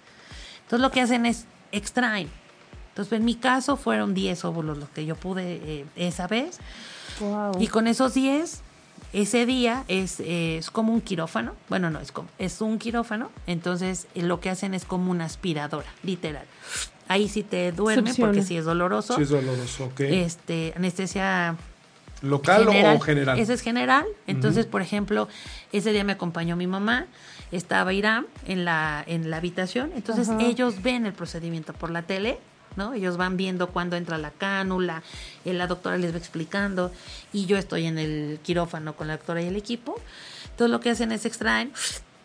[0.65, 2.29] Entonces lo que hacen es extraen.
[2.91, 6.59] Entonces en mi caso fueron 10 óvulos los que yo pude eh, esa vez.
[7.21, 7.53] Wow.
[7.61, 8.63] Y con esos 10,
[9.13, 11.55] ese día es, eh, es como un quirófano.
[11.69, 13.31] Bueno, no, es como, es un quirófano.
[13.47, 16.45] Entonces eh, lo que hacen es como una aspiradora, literal.
[17.09, 19.17] Ahí sí te duerme porque sí es doloroso.
[19.17, 20.01] Sí es doloroso, ok.
[20.01, 21.57] Este, anestesia
[22.23, 23.39] ¿Local o general?
[23.39, 24.07] Ese es general.
[24.27, 25.29] Entonces, por ejemplo,
[25.73, 27.07] ese día me acompañó mi mamá,
[27.53, 29.93] estaba Irán en la, en la habitación.
[29.95, 32.39] Entonces, ellos ven el procedimiento por la tele,
[32.77, 32.95] ¿no?
[32.95, 35.03] Ellos van viendo cuándo entra la cánula,
[35.45, 36.93] eh, la doctora les va explicando
[37.33, 40.01] y yo estoy en el quirófano con la doctora y el equipo.
[40.51, 41.73] Entonces lo que hacen es extraen,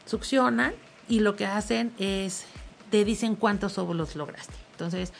[0.06, 0.74] succionan
[1.08, 2.46] y lo que hacen es
[2.90, 4.54] te dicen cuántos óvulos lograste.
[4.74, 5.14] Entonces,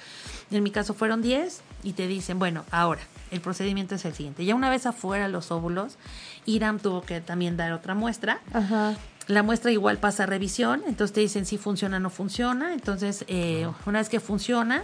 [0.52, 4.44] en mi caso fueron 10 y te dicen, bueno, ahora el procedimiento es el siguiente.
[4.44, 5.98] Ya una vez afuera los óvulos,
[6.46, 8.42] Iram tuvo que también dar otra muestra.
[8.54, 8.96] Ajá.
[9.32, 12.74] La muestra igual pasa a revisión, entonces te dicen si funciona o no funciona.
[12.74, 14.84] Entonces, eh, una vez que funciona,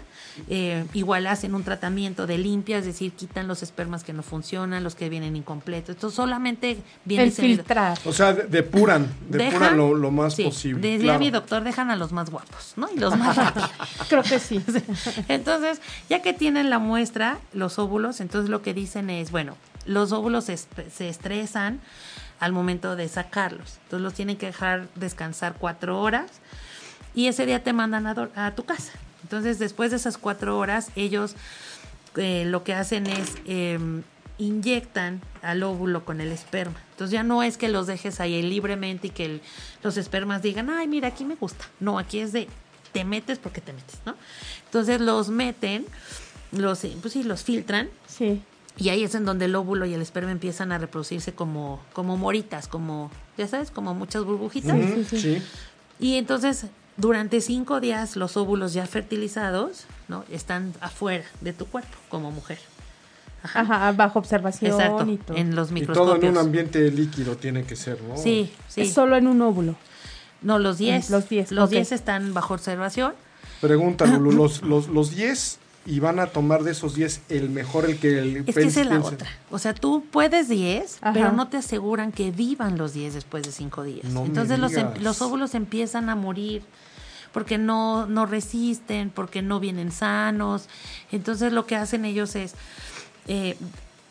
[0.49, 4.83] eh, igual hacen un tratamiento de limpia, es decir, quitan los espermas que no funcionan,
[4.83, 5.95] los que vienen incompletos.
[5.95, 7.97] Esto solamente viene El filtrar.
[8.05, 10.81] O sea, de- depuran, depuran Dejan- lo, lo más sí, posible.
[10.81, 11.19] Decía claro.
[11.19, 12.87] mi doctor, dejan a los más guapos, ¿no?
[12.95, 13.69] Y los más rápidos.
[14.09, 14.61] Creo que sí.
[15.27, 20.11] Entonces, ya que tienen la muestra, los óvulos, entonces lo que dicen es, bueno, los
[20.11, 21.79] óvulos se, se estresan
[22.39, 23.77] al momento de sacarlos.
[23.83, 26.29] Entonces los tienen que dejar descansar cuatro horas
[27.15, 28.93] y ese día te mandan a, tu casa.
[29.23, 31.35] Entonces, después de esas cuatro horas, ellos
[32.15, 33.79] eh, lo que hacen es eh,
[34.37, 36.79] inyectan al óvulo con el esperma.
[36.91, 39.41] Entonces ya no es que los dejes ahí libremente y que
[39.83, 41.65] los espermas digan, ay, mira, aquí me gusta.
[41.79, 42.47] No, aquí es de
[42.91, 44.15] te metes porque te metes, ¿no?
[44.65, 45.85] Entonces los meten,
[46.51, 48.41] los, pues sí, los filtran Sí.
[48.77, 52.15] Y ahí es en donde el óvulo y el esperma empiezan a reproducirse como, como
[52.17, 54.77] moritas, como, ya sabes, como muchas burbujitas.
[55.09, 55.41] Sí.
[55.99, 60.23] Y entonces, durante cinco días, los óvulos ya fertilizados, ¿no?
[60.31, 62.59] Están afuera de tu cuerpo, como mujer.
[63.43, 63.61] Ajá.
[63.61, 65.37] Ajá, bajo observación Exacto, y todo.
[65.37, 66.23] en los Y todo microscopios.
[66.23, 68.17] en un ambiente líquido tiene que ser, ¿no?
[68.17, 68.81] Sí, sí.
[68.81, 69.75] Es solo en un óvulo.
[70.41, 71.09] No, los 10.
[71.09, 71.71] Los 10, Los ok.
[71.71, 73.13] 10 están bajo observación.
[73.61, 77.85] Pregunta, Lulu, los, los, los 10 y van a tomar de esos 10 el mejor,
[77.85, 79.29] el que el Es que esa es la otra.
[79.49, 81.13] O sea, tú puedes 10, Ajá.
[81.13, 84.05] pero no te aseguran que vivan los 10 después de 5 días.
[84.09, 86.61] No Entonces los, em- los óvulos empiezan a morir
[87.31, 90.67] porque no, no resisten, porque no vienen sanos.
[91.11, 92.53] Entonces lo que hacen ellos es...
[93.27, 93.57] eh,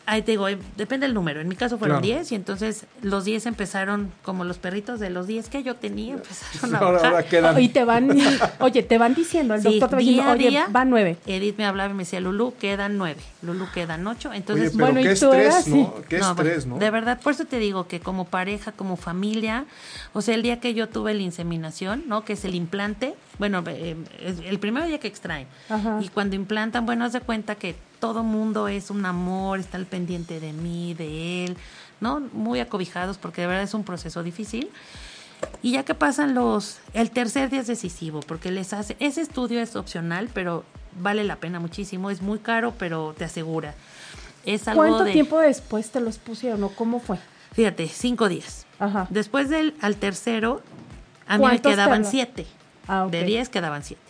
[0.09, 1.41] Ahí te digo, eh, depende del número.
[1.41, 2.15] En mi caso fueron Claro.
[2.19, 6.13] 10 y entonces los 10 empezaron como los perritos de los 10 que yo tenía,
[6.13, 7.11] empezaron a Ahora, bajar.
[7.11, 7.59] ahora quedan.
[7.61, 8.17] Y te van,
[8.59, 11.17] oye, te van diciendo, el Sí, doctor te va oye, día, va nueve.
[11.25, 13.19] Edith me hablaba y me decía, Lulu, quedan nueve.
[13.41, 14.31] Lulu, quedan ocho.
[14.31, 15.67] Entonces, Oye, pero bueno, qué ¿y tú estrés, eras?
[15.67, 15.93] ¿no?
[16.07, 16.79] Qué no, estrés, bueno, ¿no?
[16.85, 19.65] De verdad, por eso te digo que como pareja, como familia,
[20.13, 22.23] o sea, el día que yo tuve la inseminación, ¿no?
[22.23, 25.47] Que es el implante, bueno, eh, es el primer día que extraen.
[25.69, 25.99] Ajá.
[26.01, 29.85] Y cuando implantan, bueno, haz de cuenta que todo mundo es un amor, está al
[29.85, 31.57] pendiente de mí, de él,
[31.99, 32.19] ¿no?
[32.33, 34.69] Muy acobijados porque de verdad es un proceso difícil.
[35.61, 39.61] Y ya que pasan los, el tercer día es decisivo porque les hace, ese estudio
[39.61, 40.63] es opcional, pero
[40.99, 43.75] vale la pena muchísimo, es muy caro, pero te asegura.
[44.45, 47.19] Es algo ¿Cuánto de, tiempo después te los pusieron o cómo fue?
[47.51, 48.65] fíjate, cinco días.
[48.79, 49.07] Ajá.
[49.09, 50.61] Después del al tercero,
[51.27, 52.45] a mí me ¿Cuántos quedaban siete.
[52.87, 53.07] Ah.
[53.09, 54.06] De diez quedaban siete.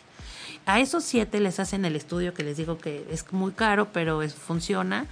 [0.67, 4.21] A esos siete les hacen el estudio que les digo que es muy caro, pero
[4.21, 5.05] es, funciona,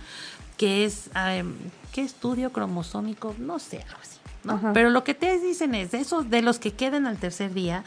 [0.57, 1.55] que es, em,
[1.93, 3.33] ¿qué estudio cromosómico?
[3.39, 4.19] No sé, algo así.
[4.43, 4.73] ¿no?
[4.73, 7.85] Pero lo que te dicen es, de esos, de los que queden al tercer día,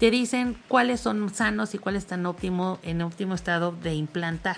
[0.00, 4.56] te dicen cuáles son sanos y cuáles están óptimo, en óptimo estado de implantar.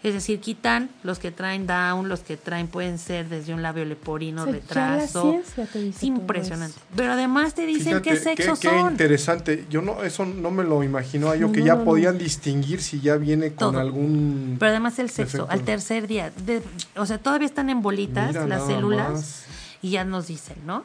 [0.00, 3.84] Es decir, quitan los que traen down, los que traen pueden ser desde un labio
[3.84, 5.30] leporino, O sea, ya la retraso.
[5.32, 6.76] ciencia te dice impresionante.
[6.76, 6.86] eso.
[6.94, 8.92] Pero además te dicen qué Fíjate, sexo qué, son.
[8.92, 9.66] interesante.
[9.68, 11.84] Yo no, eso no me lo imaginaba yo, No, que no, ya no, no.
[11.84, 13.80] podían distinguir si ya viene con Todo.
[13.80, 14.56] algún...
[14.60, 16.30] Pero además el sexo, al tercer día.
[16.46, 16.62] de-
[16.96, 19.44] o sea, todavía están en bolitas Mira las células más.
[19.82, 20.84] y ya nos dicen, ¿no?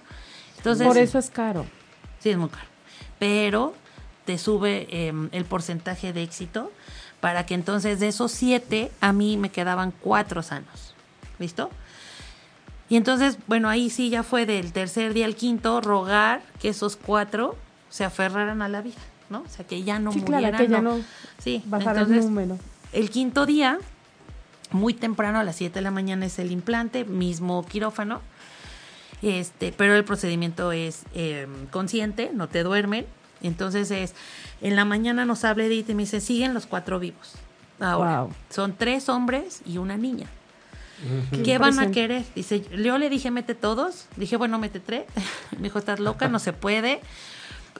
[0.57, 1.67] Entonces, Por eso es caro.
[2.19, 2.65] sí es muy caro.
[3.19, 3.75] Pero
[4.25, 6.71] te sube eh, el porcentaje de éxito
[7.23, 10.93] para que entonces de esos siete a mí me quedaban cuatro sanos.
[11.39, 11.69] ¿Listo?
[12.89, 16.97] Y entonces, bueno, ahí sí ya fue del tercer día al quinto rogar que esos
[16.97, 17.55] cuatro
[17.89, 19.39] se aferraran a la vida, ¿no?
[19.39, 20.61] O sea, que ya no Sí, claro, murieran.
[20.61, 20.99] que ya no
[21.41, 22.57] Sí, bajar el entonces, número.
[22.91, 23.77] el quinto día,
[24.71, 28.19] muy temprano, a las 7 de la mañana es el implante, mismo quirófano.
[29.21, 33.05] Este, pero el procedimiento es eh, consciente, no te duermen.
[33.43, 34.13] Entonces es,
[34.61, 37.33] en la mañana nos habla Edith y me dice, siguen los cuatro vivos.
[37.79, 38.33] Ahora, Wow.
[38.49, 40.27] son tres hombres y una niña.
[41.31, 42.23] Qué ¿Qué van a querer?
[42.33, 44.05] Dice, yo le dije, mete todos.
[44.15, 45.03] Dije, bueno, mete tres.
[45.57, 47.01] Me dijo, estás loca, no se puede.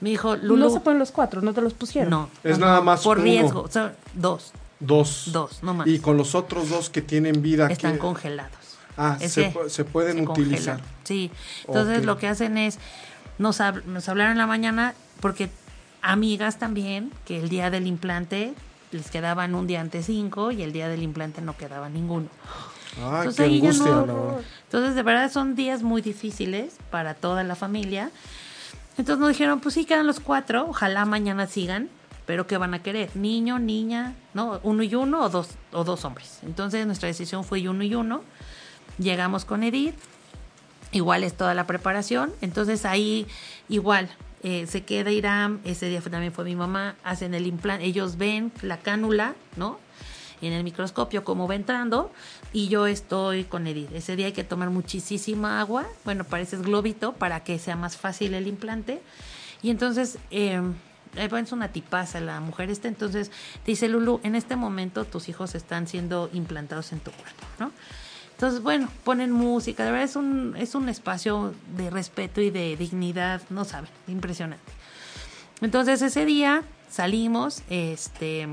[0.02, 0.56] Me dijo, Lulu.
[0.56, 2.10] No se ponen los cuatro, no te los pusieron.
[2.10, 2.28] No.
[2.42, 3.24] Es no, nada más Por uno.
[3.24, 3.62] riesgo.
[3.62, 4.52] O sea, dos.
[4.80, 5.30] Dos.
[5.32, 5.86] Dos, no más.
[5.86, 7.68] Y con los otros dos que tienen vida.
[7.70, 7.98] Están ¿qué?
[8.00, 8.52] congelados.
[8.98, 10.76] Ah, se, se pueden se utilizar.
[10.80, 10.80] congelan.
[11.04, 11.30] Sí.
[11.66, 12.78] Entonces lo que hacen es,
[13.38, 15.50] nos, hab- nos hablaron en la mañana porque
[16.02, 18.54] amigas también, que el día del implante
[18.92, 22.28] les quedaban un día antes cinco y el día del implante no quedaba ninguno.
[22.96, 24.40] Ay, Entonces qué angustia, no- verdad.
[24.64, 28.10] Entonces de verdad son días muy difíciles para toda la familia.
[28.96, 31.88] Entonces nos dijeron, pues sí, quedan los cuatro, ojalá mañana sigan.
[32.26, 33.10] pero ¿qué van a querer?
[33.16, 34.58] Niño, niña, ¿no?
[34.62, 36.38] Uno y uno o dos, o dos hombres.
[36.42, 38.22] Entonces nuestra decisión fue uno y uno.
[38.98, 39.96] Llegamos con Edith,
[40.94, 42.32] igual es toda la preparación.
[42.40, 43.26] Entonces ahí
[43.68, 44.08] igual
[44.42, 48.52] eh, se queda Irán, ese día también fue mi mamá, hacen el implante, ellos ven
[48.62, 49.78] la cánula, ¿no?
[50.40, 52.12] En el microscopio cómo va entrando
[52.52, 53.90] y yo estoy con Edith.
[53.92, 58.34] Ese día hay que tomar muchísima agua, bueno, pareces globito para que sea más fácil
[58.34, 59.00] el implante.
[59.62, 60.60] Y entonces, eh,
[61.16, 63.30] es una tipaza la mujer esta, entonces
[63.64, 67.72] dice Lulu, en este momento tus hijos están siendo implantados en tu cuerpo, ¿no?
[68.34, 72.76] Entonces, bueno, ponen música, de verdad es un, es un espacio de respeto y de
[72.76, 74.72] dignidad, no saben, impresionante.
[75.60, 78.48] Entonces ese día salimos, este,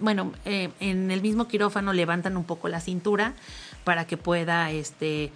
[0.00, 3.34] bueno, eh, en el mismo quirófano levantan un poco la cintura
[3.84, 5.32] para que pueda, este,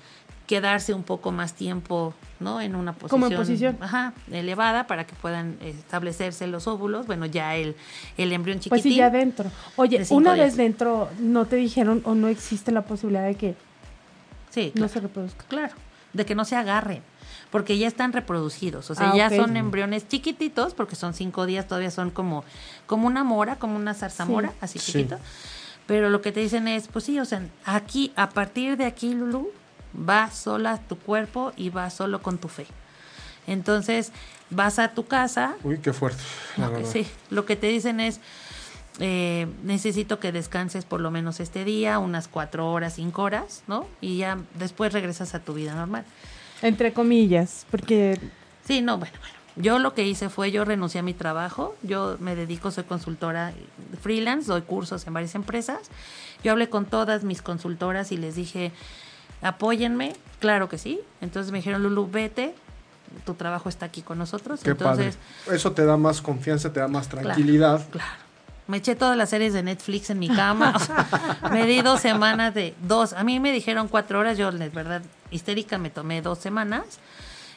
[0.47, 2.61] quedarse un poco más tiempo, ¿no?
[2.61, 3.79] En una posición, Como en posición.
[3.81, 7.77] ajá, elevada para que puedan establecerse los óvulos, bueno, ya el,
[8.17, 8.71] el embrión chiquitín.
[8.71, 9.51] Pues sí, ya dentro.
[9.77, 10.47] Oye, De una días.
[10.49, 13.55] vez dentro, ¿no te dijeron o no existe la posibilidad de que
[14.51, 14.93] Sí, no claro.
[14.93, 15.45] se reproduzca?
[15.49, 15.75] Claro,
[16.13, 17.03] de que no se agarren,
[17.51, 21.67] porque ya están reproducidos, o sea, Ah, ya son embriones chiquititos, porque son cinco días,
[21.67, 22.45] todavía son como,
[22.87, 24.55] como una mora, como una zarzamora, Sí.
[24.61, 24.93] así Sí.
[24.93, 25.19] chiquito.
[25.87, 29.15] Pero lo que te dicen es, pues sí, o sea, aquí, a partir de aquí,
[29.15, 29.51] Lulu,
[29.97, 32.67] va sola tu cuerpo y va solo con tu fe.
[33.47, 34.13] Entonces,
[34.51, 36.23] vas a tu casa, Uy, qué fuerte.
[36.57, 36.91] la Ok, verdad.
[36.93, 38.21] sí, lo que te dicen es,
[39.01, 43.87] eh, necesito que descanses por lo menos este día, unas cuatro horas, cinco horas, ¿no?
[44.01, 46.05] Y ya después regresas a tu vida normal.
[46.63, 48.21] Entre comillas, porque
[48.65, 49.35] Sí, no, bueno, bueno.
[49.57, 53.53] Yo lo que hice fue, yo renuncié a mi trabajo, yo me dedico, soy consultora
[54.01, 55.79] freelance, doy cursos en varias empresas.
[56.43, 58.73] Yo hablé con todas mis consultoras y les dije,
[59.43, 61.01] apóyenme, claro que sí.
[61.21, 62.55] Entonces me dijeron, Lulu, vete,
[63.27, 64.61] tu trabajo está aquí con nosotros.
[64.63, 65.57] Qué Entonces, padre.
[65.57, 67.87] Eso te da más confianza, te da más Claro, tranquilidad.
[67.91, 68.11] Claro.
[68.69, 70.73] Me eché todas las series de Netflix en mi cama.
[70.77, 71.07] o sea,
[71.51, 73.13] me di dos semanas de dos.
[73.13, 74.39] A mí me dijeron cuatro horas.
[74.39, 76.85] Yo, de verdad, histérica, me tomé dos semanas.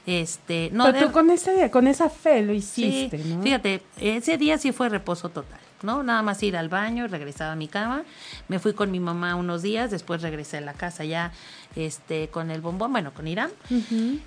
[0.08, 3.42] Este, no, pero de- tú con ese con esa fe lo sí, hiciste, ¿no?
[3.42, 6.04] fíjate, ese día sí fue reposo total, ¿no?
[6.04, 8.04] Nada más ir al baño, regresaba a mi cama.
[8.48, 11.32] Me fui con mi mamá unos días, después regresé a la casa ya,
[11.76, 13.52] este, con el bombón, bueno, con Irán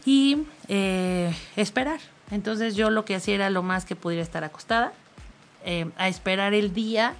[0.04, 2.00] y eh, esperar.
[2.30, 4.92] Entonces yo lo que hacía era lo más que pudiera estar acostada,
[5.64, 7.14] eh, a esperar el día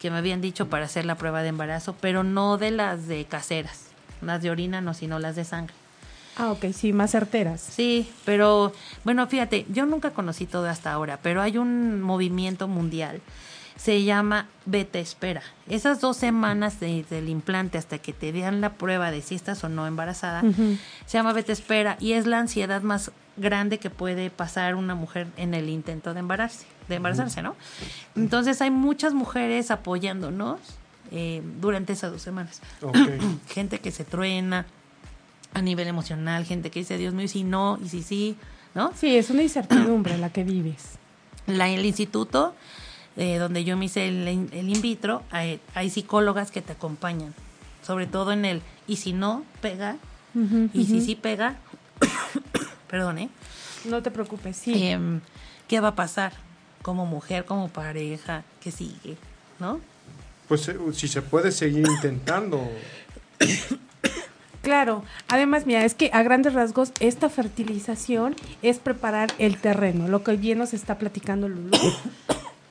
[0.00, 3.24] que me habían dicho para hacer la prueba de embarazo, pero no de las de
[3.24, 3.86] caseras,
[4.20, 5.74] las de orina no, sino las de sangre.
[6.36, 7.60] Ah, ok, sí, más certeras.
[7.60, 8.72] Sí, pero
[9.04, 13.20] bueno, fíjate, yo nunca conocí todo hasta ahora, pero hay un movimiento mundial.
[13.76, 15.42] Se llama Vete Espera.
[15.68, 19.64] Esas dos semanas de- del implante hasta que te den la prueba de si estás
[19.64, 20.42] o no embarazada,
[21.06, 25.26] se llama Vete Espera y es la ansiedad más grande que puede pasar una mujer
[25.36, 27.56] en el intento de embarazarse, de embarazarse, ¿no?
[28.14, 30.60] Entonces hay muchas mujeres apoyándonos
[31.10, 32.60] eh, durante esas dos semanas
[33.48, 34.66] gente que se truena
[35.54, 38.36] a nivel emocional, gente que dice, Dios mío, y si no, y si sí,
[38.74, 38.92] ¿no?
[38.96, 40.92] Sí, es una incertidumbre la que vives.
[41.46, 42.54] La, el instituto,
[43.16, 46.72] eh, donde yo me hice el, in- el in vitro, hay, hay psicólogas que te
[46.72, 47.34] acompañan,
[47.82, 49.96] sobre todo en el, y si no, pega,
[50.72, 51.04] y si ujú.
[51.04, 51.56] sí pega,
[52.88, 53.28] perdón, ¿eh?
[53.84, 54.86] No te preocupes, sí.
[54.86, 55.20] Em,
[55.68, 56.32] ¿Qué va a pasar?
[56.82, 59.16] Como mujer, como pareja, ¿qué sigue?
[59.58, 59.80] ¿No?
[60.48, 62.60] Pues eh, si se puede seguir intentando.
[64.62, 70.22] Claro, además, mira, es que a grandes rasgos esta fertilización es preparar el terreno, lo
[70.22, 71.76] que bien nos está platicando Lulu,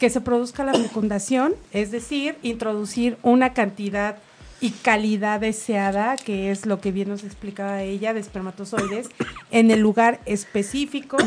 [0.02, 4.18] que se produzca la fecundación, es decir, introducir una cantidad
[4.60, 9.10] y calidad deseada, que es lo que bien nos explicaba ella, de espermatozoides,
[9.52, 11.18] en el lugar específico,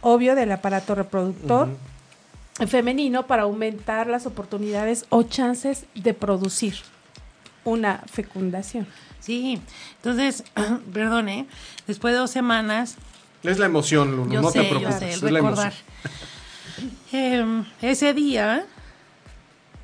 [0.00, 1.68] obvio, del aparato reproductor
[2.66, 6.74] femenino para aumentar las oportunidades o chances de producir
[7.62, 8.88] una fecundación.
[9.20, 9.62] Sí,
[9.98, 10.42] entonces,
[10.92, 11.46] perdón, ¿eh?
[11.86, 12.96] Después de dos semanas,
[13.44, 14.94] Es la emoción, Lulu, no sé, te preocupes.
[14.94, 15.72] yo sé, el es la emoción.
[17.12, 18.64] Em, ese día,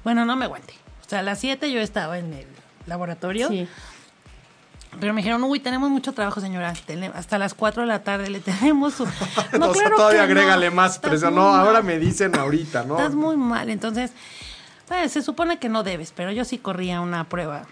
[0.05, 0.75] bueno, no me aguanté.
[1.05, 2.47] O sea, a las 7 yo estaba en el
[2.87, 3.69] laboratorio, Sí.
[5.01, 6.73] pero me dijeron, uy, tenemos mucho trabajo, señora.
[7.15, 9.05] Hasta las 4 de la tarde le tenemos su...
[9.59, 11.35] No, O sea, claro todavía que no, agrégale más presión.
[11.35, 11.61] No, mal.
[11.67, 12.97] ahora me dicen ahorita, ¿no?
[12.99, 13.71] Estás muy mal.
[13.71, 14.13] Entonces,
[14.89, 17.67] pues, se supone que no debes, pero yo sí corría una prueba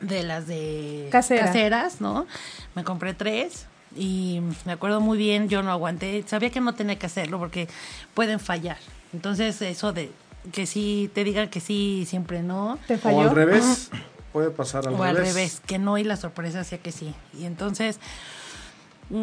[0.00, 1.46] de las de Casera.
[1.46, 2.26] caseras, ¿no?
[2.74, 6.98] Me compré tres y me acuerdo muy bien, yo no aguanté, sabía que no tenía
[6.98, 7.68] que hacerlo porque
[8.14, 8.78] pueden fallar.
[9.12, 10.10] Entonces, eso de
[10.52, 12.78] que sí te digan que sí, siempre no.
[12.86, 13.20] ¿Te O falló?
[13.20, 13.90] al revés.
[14.32, 15.34] Puede pasar al o al revés.
[15.34, 17.14] revés, que no y la sorpresa hacía que sí.
[17.38, 17.98] Y entonces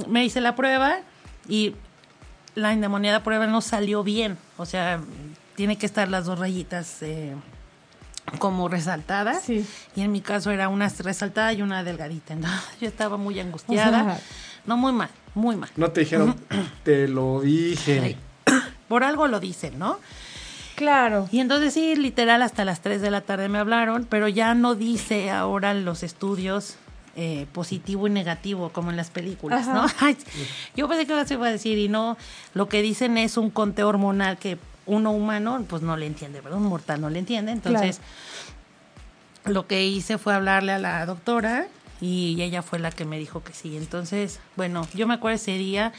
[0.08, 0.98] me hice la prueba
[1.48, 1.76] y
[2.56, 4.38] la endemoniada prueba no salió bien.
[4.58, 5.02] O sea,
[5.56, 7.36] tiene que estar las dos rayitas eh,
[8.40, 9.44] como resaltadas.
[9.44, 9.66] Sí.
[9.96, 12.34] Y en mi caso era una resaltada y una delgadita.
[12.34, 14.02] Entonces, yo estaba muy angustiada.
[14.02, 14.20] O sea-
[14.66, 15.70] no, muy mal, muy mal.
[15.76, 16.36] No te dijeron,
[16.84, 18.18] te lo dije.
[18.88, 20.00] Por algo lo dicen, ¿no?
[20.76, 21.28] Claro.
[21.32, 24.76] Y entonces sí, literal, hasta las 3 de la tarde me hablaron, pero ya no
[24.76, 26.78] dice ahora los estudios
[27.16, 29.74] eh, positivo y negativo como en las películas, Ajá.
[29.74, 29.88] ¿no?
[30.00, 30.18] Ay,
[30.76, 32.18] yo pensé que se iba a decir y no,
[32.56, 34.58] lo que dicen es un conteo hormonal que
[34.88, 36.58] uno humano pues no le entiende, ¿verdad?
[36.58, 38.02] Un mortal no le entiende, entonces
[39.46, 41.68] lo que hice fue hablarle a la doctora
[42.04, 43.78] y ella fue la que me dijo que sí.
[43.78, 45.94] Entonces, bueno, yo me acuerdo ese día,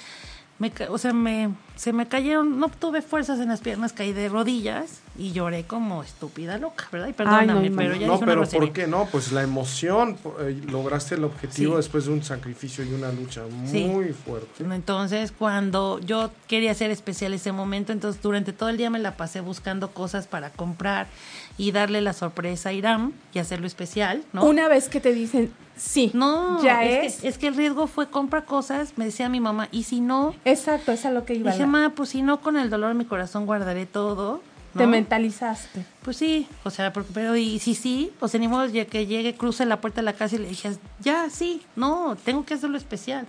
[0.58, 4.28] me, o sea, me, se me cayeron, no tuve fuerzas en las piernas, caí de
[4.28, 7.08] rodillas y lloré como estúpida loca, ¿verdad?
[7.08, 8.60] Y perdóname, no, pero ya No, dije una pero grosería.
[8.66, 9.06] ¿por qué no?
[9.10, 11.76] Pues la emoción, eh, lograste el objetivo Sí.
[11.78, 13.84] después de un sacrificio y una lucha Sí.
[13.84, 14.62] muy fuerte.
[14.62, 19.16] Entonces, cuando yo quería ser especial ese momento, entonces durante todo el día me la
[19.16, 21.08] pasé buscando cosas para comprar
[21.56, 24.44] y darle la sorpresa a Irán y hacerlo especial, ¿no?
[24.44, 27.20] Una vez que te dicen, sí, No, ya es, es.
[27.20, 30.34] Que, es que el riesgo fue compra cosas, me decía mi mamá, y si no,
[30.44, 31.52] Exacto, es a lo que iba.
[31.52, 34.40] dije, mamá, pues si no, con el dolor en mi corazón guardaré todo.
[34.74, 34.80] ¿no?
[34.80, 35.84] Te mentalizaste.
[36.02, 39.06] Pues sí, o sea, porque- pero y si sí, o sea, ni modo ya que
[39.06, 42.54] llegue, cruce la puerta de la casa y le dije, ya, sí, no, tengo que
[42.54, 43.28] hacerlo especial.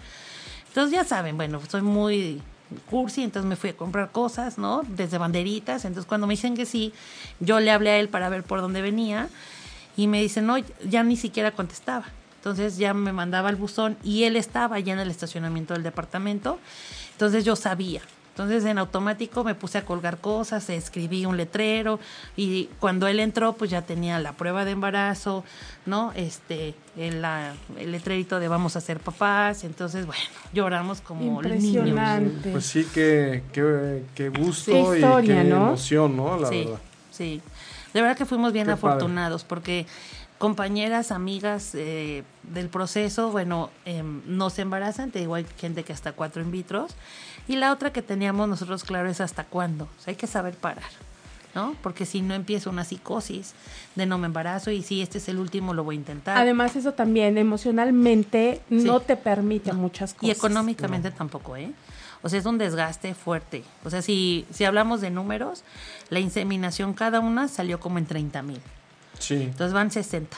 [0.69, 2.41] Entonces ya saben, bueno, soy muy
[2.89, 4.83] cursi, entonces me fui a comprar cosas, ¿no?
[4.87, 6.93] Desde banderitas, entonces cuando me dicen que sí,
[7.39, 9.29] yo le hablé a él para ver por dónde venía
[9.97, 10.57] y me dice, no,
[10.87, 12.05] ya ni siquiera contestaba.
[12.37, 16.59] Entonces ya me mandaba al buzón y él estaba ya en el estacionamiento del departamento,
[17.13, 18.01] entonces yo sabía.
[18.35, 22.01] Entonces en automático me puse a colgar cosas, escribí un letrero
[22.35, 25.45] y cuando él entró pues ya tenía la prueba de embarazo,
[25.85, 26.11] ¿no?
[26.17, 30.21] Este, el, la- el letrerito de vamos a ser papás, entonces bueno,
[30.51, 31.45] lloramos como niños.
[31.45, 32.51] Impresionante.
[32.51, 35.67] Pues sí, qué, qué, qué gusto Qué historia, y qué ¿no?
[35.67, 36.37] emoción, ¿no?
[36.37, 36.79] La sí, verdad.
[37.11, 37.41] sí.
[37.93, 38.95] De verdad que fuimos bien Qué padre.
[38.95, 39.85] afortunados porque
[40.37, 45.93] compañeras, amigas eh, del proceso, bueno, em, no se embarazan, te digo, hay gente que
[45.93, 46.91] hasta cuatro in vitros.
[47.47, 49.85] Y la otra que teníamos nosotros, claro, es hasta cuándo.
[49.85, 50.89] O sea, hay que saber parar,
[51.53, 51.75] ¿no?
[51.81, 53.53] Porque si no empieza una psicosis
[53.95, 56.37] de no me embarazo y si este es el último, lo voy a intentar.
[56.37, 60.27] Además, eso también emocionalmente no te permite muchas cosas.
[60.27, 61.71] Y económicamente tampoco, ¿eh?
[62.23, 63.63] O sea, es un desgaste fuerte.
[63.83, 65.63] O sea, si, si hablamos de números,
[66.09, 68.61] la inseminación cada una salió como en 30 mil.
[69.19, 70.37] Sí, Entonces van 60.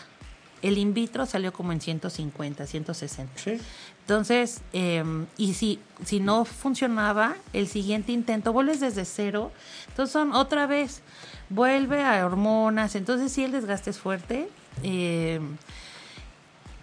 [0.62, 3.32] El in vitro salió como en 150, 160.
[3.40, 3.60] sí.
[4.02, 5.04] Entonces, eh,
[5.36, 9.52] y si, si no funcionaba, el siguiente intento, vuelves desde cero.
[9.90, 11.02] Entonces son otra vez,
[11.50, 12.96] vuelve a hormonas.
[12.96, 14.48] Entonces sí, el desgaste es fuerte.
[14.84, 15.42] eh,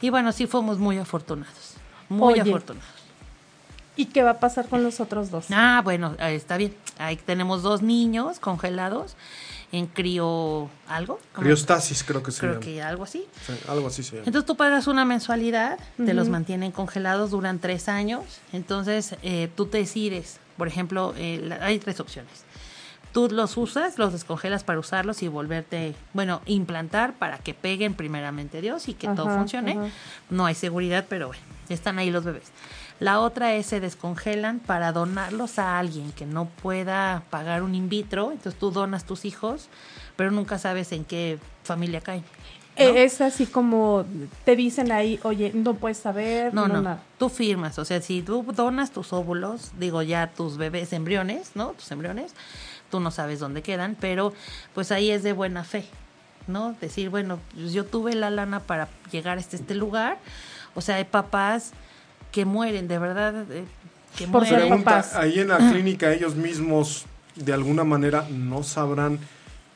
[0.02, 1.74] y bueno, sí fuimos muy afortunados.
[2.10, 2.42] Muy Oye.
[2.42, 2.90] afortunados.
[3.96, 5.46] ¿Y qué va a pasar con los otros dos?
[5.50, 6.74] Ah, bueno, está bien.
[6.98, 9.16] Ahí tenemos dos niños congelados
[9.76, 11.18] en crío algo.
[11.32, 12.64] Criostasis creo que se Creo llama.
[12.64, 13.26] que algo así.
[13.46, 14.26] Sí, algo así se llama.
[14.26, 18.24] Entonces tú pagas una mensualidad, te los mantienen congelados, duran tres años.
[18.52, 22.44] Entonces eh, tú te decides, por ejemplo, eh, la- hay tres opciones.
[23.12, 28.60] Tú los usas, los descongelas para usarlos y volverte, bueno, implantar para que peguen primeramente
[28.60, 29.72] Dios y que todo funcione.
[29.72, 29.88] ajá.
[30.30, 32.44] No hay seguridad, pero bueno, están ahí los bebés.
[33.04, 37.90] La otra es se descongelan para donarlos a alguien que no pueda pagar un in
[37.90, 38.32] vitro.
[38.32, 39.68] Entonces tú donas tus hijos,
[40.16, 42.22] pero nunca sabes en qué familia caen.
[42.22, 42.82] ¿no?
[42.82, 44.06] Eh, Es así como
[44.46, 47.02] te dicen ahí, oye, no puedes saber, No, no, nada.
[47.18, 51.72] tú firmas, o sea, si tú donas tus óvulos, digo ya tus bebés embriones, ¿no?
[51.72, 52.32] Tus embriones,
[52.90, 54.32] tú no sabes dónde quedan, pero
[54.74, 55.84] pues ahí es de buena fe,
[56.46, 56.72] ¿no?
[56.80, 60.16] Decir, bueno, pues yo tuve la lana para llegar hasta este lugar,
[60.74, 61.72] o sea, hay papás
[62.34, 63.64] que mueren, de verdad, eh,
[64.18, 64.66] que Por mueren.
[64.66, 65.14] Pregunta, papás.
[65.14, 67.06] ahí en la clínica ellos mismos
[67.36, 69.20] de alguna manera no sabrán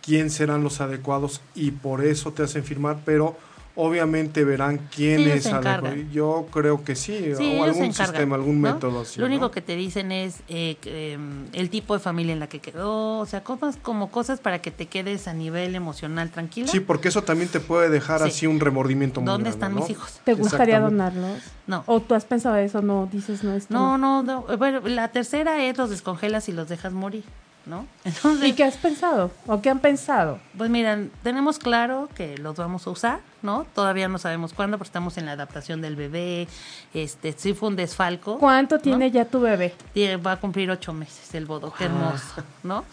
[0.05, 3.37] quién serán los adecuados y por eso te hacen firmar, pero
[3.81, 6.12] obviamente verán quién Ellos es.
[6.12, 8.74] Yo creo que sí, Sí, o algún encargan, sistema, algún ¿no?
[8.74, 9.20] método así.
[9.20, 9.51] Lo único ¿no?
[9.53, 13.18] que te dicen es eh, que, em, el tipo de familia en la que quedó,
[13.20, 16.66] o sea, cosas como cosas para que te quedes a nivel emocional tranquilo.
[16.66, 18.29] Sí, porque eso también te puede dejar Sí.
[18.29, 19.81] así un remordimiento muy ¿Dónde grande, están ¿no?
[19.83, 20.20] mis hijos?
[20.24, 21.39] ¿Te gustaría donarlos?
[21.68, 21.85] No.
[21.87, 22.83] ¿O tú has pensado eso?
[22.83, 24.43] No, dices no, esto No, no, no.
[24.59, 27.22] Bueno, la tercera es los descongelas y los dejas morir,
[27.69, 27.87] ¿no?
[28.05, 29.31] Entonces, ¿Y qué has pensado?
[29.47, 30.39] ¿O qué han pensado?
[30.57, 33.66] pues miran, tenemos claro que los vamos a usar, ¿no?
[33.75, 36.49] Todavía no sabemos cuándo, pero estamos en la adaptación del bebé.
[36.95, 38.39] Este, sí fue un desfalco.
[38.39, 39.75] ¿Cuánto tiene ya tu bebé?
[39.93, 42.85] Tiene- Va a cumplir ocho meses el bodo, qué hermoso, ¿no?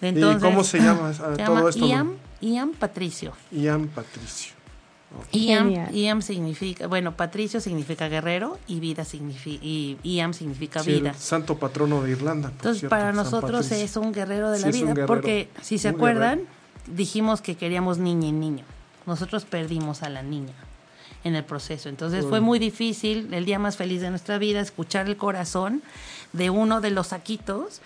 [0.00, 1.86] ¿Y cómo se llama ah, se todo llama esto?
[1.86, 3.32] Ian, Ian Patricio.
[3.50, 4.57] Ian Patricio.
[5.32, 5.74] Iam.
[5.94, 11.14] Iam significa, bueno, Patricio significa guerrero y vida significa, y Iam significa Sí, el vida.
[11.14, 12.48] santo patrono de Irlanda.
[12.48, 13.84] por Entonces, cierto, para San nosotros Patricio.
[13.84, 16.96] es un guerrero de la vida, porque si se un acuerdan, guerrero.
[16.96, 18.64] dijimos que queríamos niña y niño.
[19.06, 20.52] Nosotros perdimos a la niña
[21.24, 21.88] en el proceso.
[21.88, 25.82] Entonces fue muy difícil, el día más feliz de nuestra vida, escuchar el corazón
[26.34, 27.80] de uno de los saquitos,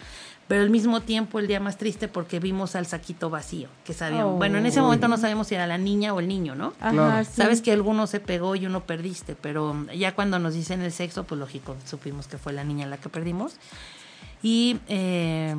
[0.52, 4.34] pero al mismo tiempo el día más triste porque vimos al saquito vacío, que sabíamos.
[4.34, 4.36] Oh.
[4.36, 6.74] Bueno, en ese momento no sabemos si era la niña o el niño, ¿no?
[6.78, 7.30] Ajá, sí.
[7.36, 11.24] Sabes que alguno se pegó y uno perdiste, pero ya cuando nos dicen el sexo,
[11.24, 13.54] pues lógico, supimos que fue la niña la que perdimos.
[14.42, 15.56] Y eh,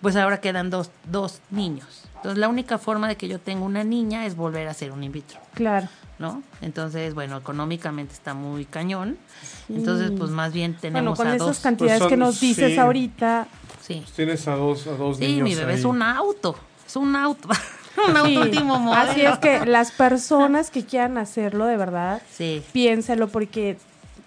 [0.00, 2.02] pues ahora quedan dos, dos niños.
[2.16, 5.04] Entonces la única forma de que yo tenga una niña es volver a hacer un
[5.04, 5.86] in vitro, Claro.
[6.18, 6.42] ¿no?
[6.60, 9.16] Entonces, bueno, económicamente está muy cañón.
[9.68, 11.58] Entonces, pues más bien Bueno, tenemos con a esas dos.
[11.60, 12.78] cantidades Pues son- que nos dices sí.
[12.78, 13.46] ahorita,
[13.86, 15.78] Sí, Tienes a dos, a dos sí niños mi bebé ahí.
[15.78, 16.56] es un auto,
[16.86, 17.48] es un auto,
[18.08, 19.10] un auto Sí, último modelo.
[19.10, 22.62] Así es que las personas que quieran hacerlo, de verdad, Sí.
[22.72, 23.76] piénselo porque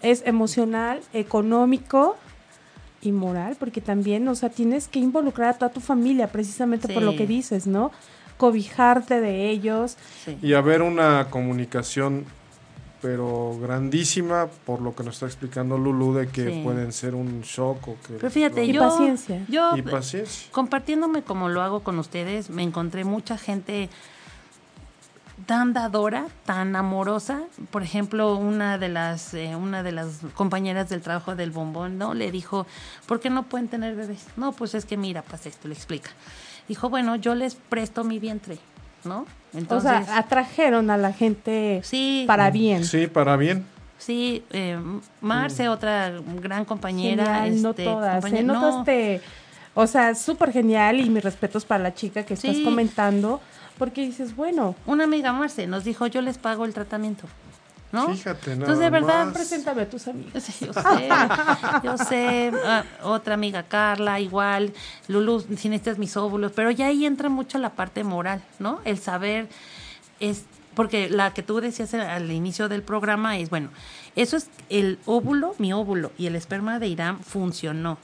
[0.04, 2.18] es emocional, económico
[3.02, 7.02] y moral, porque también, o sea, tienes que involucrar a toda tu familia, precisamente por
[7.04, 7.92] lo que dices, ¿no?
[8.38, 9.98] Cobijarte de ellos.
[10.24, 10.38] sí.
[10.44, 12.26] Y haber una comunicación,
[13.08, 16.62] pero grandísima, por lo que nos está explicando Lulu, de que Sí.
[16.62, 18.16] pueden ser un shock o que...
[18.16, 19.46] Pero fíjate, Y yo, paciencia.
[19.48, 20.52] yo Y paciencia.
[20.52, 23.90] compartiéndome como lo hago con ustedes, me encontré mucha gente
[25.46, 27.44] tan dadora, tan amorosa.
[27.72, 32.14] Por ejemplo, una de las eh, una de las compañeras del trabajo del bombón, ¿no?
[32.14, 32.68] Le dijo,
[33.06, 34.26] ¿por qué no pueden tener bebés?
[34.36, 36.10] No, pues es que mira, pasa esto, le explica.
[36.68, 38.60] Dijo, bueno, yo les presto mi vientre,
[39.06, 39.26] ¿no?
[39.58, 42.86] Entonces, o sea, atrajeron a la gente sí, para bien.
[42.86, 43.66] Sí, para bien.
[43.98, 44.78] sí, eh,
[45.22, 48.26] Marce, otra gran compañera, Genial, no este, todas.
[48.26, 48.44] ¿eh?
[48.44, 49.22] No te-
[49.74, 53.42] O sea, súper genial y mis respetos para la chica que estás comentando,
[53.78, 57.28] porque dices, bueno, Una amiga Marce nos dijo, yo les pago el tratamiento,
[57.92, 58.08] ¿no?
[58.14, 59.34] Fíjate, nada Entonces, de verdad, más.
[59.34, 60.32] preséntame a tus amigos.
[60.44, 61.10] Sí, yo sé,
[61.84, 64.74] yo sé, ah, otra amiga Carla, igual,
[65.08, 68.80] Lulu, si necesitas mis óvulos, pero ya ahí entra mucho la parte moral, ¿no?
[68.86, 69.48] El saber,
[70.20, 70.44] es,
[70.76, 73.70] porque la que tú decías al inicio del programa es, bueno,
[74.16, 77.98] eso es el óvulo, mi óvulo, y el esperma de Irán funcionó,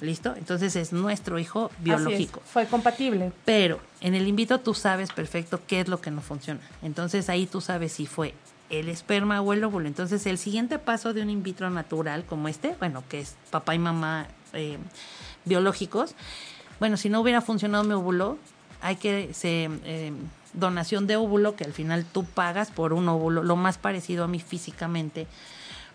[0.00, 0.34] ¿listo?
[0.36, 2.42] Entonces es nuestro hijo Así es, biológico.
[2.44, 3.32] fue compatible.
[3.44, 6.60] Pero en el invito tú sabes perfecto qué es lo que no funciona.
[6.82, 8.34] Entonces ahí tú sabes si fue
[8.70, 9.86] el esperma o el óvulo.
[9.86, 13.74] Entonces el siguiente paso de un in vitro natural como este, bueno, que es papá
[13.74, 14.78] y mamá eh,
[15.44, 16.14] biológicos,
[16.78, 18.38] bueno, si no hubiera funcionado mi óvulo,
[18.80, 20.12] hay que se, eh,
[20.54, 24.28] donación de óvulo que al final tú pagas por un óvulo, lo más parecido a
[24.28, 25.26] mí físicamente,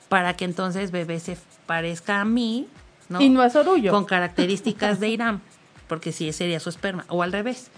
[0.09, 2.67] para que entonces bebé se parezca a mí,
[3.09, 3.21] ¿no?
[3.21, 3.91] Y no es orgullo.
[3.91, 5.41] con características de Irán,
[5.87, 7.71] porque si sería su esperma, o al revés,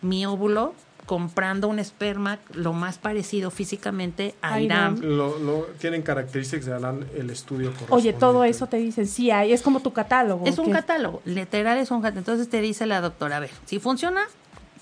[0.00, 0.74] mi óvulo
[1.12, 4.96] comprando un esperma lo más parecido físicamente a Irán.
[4.96, 5.16] Irán.
[5.18, 9.52] Lo, lo- tienen características de Alan el estudio Oye, todo eso te dicen, sí hay,
[9.52, 10.46] es como tu catálogo.
[10.46, 10.72] Es un ¿qué?
[10.72, 12.20] catálogo, literal es un catálogo.
[12.20, 14.22] Entonces te dice la doctora, a ver, si funciona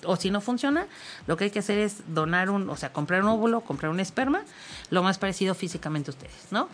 [0.05, 0.87] o si no funciona,
[1.27, 3.99] lo que hay que hacer es donar un, o sea, comprar un óvulo, comprar un
[3.99, 4.43] esperma,
[4.91, 6.69] lo más parecido físicamente a ustedes, ¿no?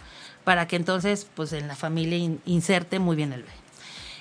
[0.45, 3.55] Para que entonces, pues en la familia in- inserte muy bien el bebé.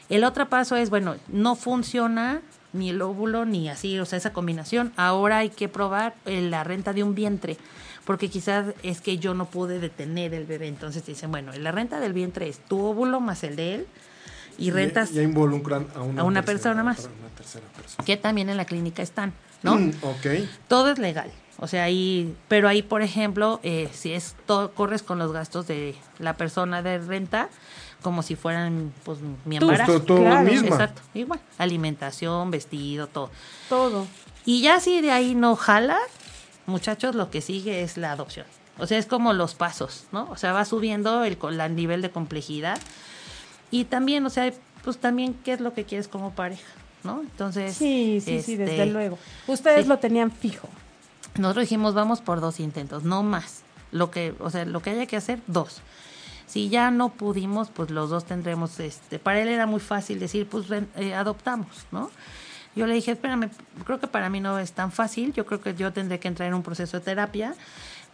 [0.08, 2.40] El otro paso es, bueno, no funciona
[2.76, 4.94] ni el óvulo ni así, o sea, esa combinación.
[4.98, 7.58] Ahora hay que probar eh, la renta de un vientre,
[8.06, 10.68] porque quizás es que yo no pude detener el bebé.
[10.68, 13.88] Entonces te dicen, bueno, la renta del vientre es tu óvulo más el de él
[14.58, 16.46] y rentas Ya, ya involucran a una, a una tercera-
[16.76, 17.00] persona más.
[17.20, 18.06] Una tercera persona.
[18.06, 19.76] que también en la clínica están, ¿no?
[19.78, 20.48] Mm, ok.
[20.68, 21.32] Todo es legal.
[21.58, 25.68] O sea, ahí, pero ahí, por ejemplo, eh, si es todo, corres con los gastos
[25.68, 27.48] de la persona de renta,
[28.06, 29.99] como si fueran, pues, mi embarazo.
[30.01, 30.43] Tú, tú Claro.
[30.47, 30.68] misma.
[30.68, 31.39] Exacto, igual.
[31.58, 33.32] Alimentación, vestido, todo.
[33.68, 34.06] Todo.
[34.45, 35.97] Y ya si de ahí no jala,
[36.68, 38.45] muchachos, lo que sigue es la adopción.
[38.78, 40.28] O sea, es como los pasos, ¿no?
[40.30, 42.78] O sea, va subiendo el, el nivel de complejidad.
[43.72, 44.53] Y también, o sea,
[44.84, 46.68] pues también qué es lo que quieres como pareja,
[47.03, 47.22] ¿no?
[47.22, 47.76] Entonces...
[47.76, 49.18] Sí, sí, sí, desde este, luego.
[49.47, 49.89] Ustedes sí.
[49.89, 50.70] lo tenían fijo.
[51.39, 53.64] nosotros dijimos, vamos por dos intentos, no más.
[53.91, 55.82] Lo que, o sea, lo que haya que hacer, dos.
[56.48, 60.48] Si ya no pudimos, pues los dos tendremos, este, para él era muy fácil decir,
[60.48, 62.12] pues ven, eh, adoptamos, ¿no?
[62.76, 63.50] Yo le dije, espérame,
[63.86, 66.48] creo que para mí no es tan fácil, yo creo que yo tendré que entrar
[66.48, 67.56] en un proceso de terapia,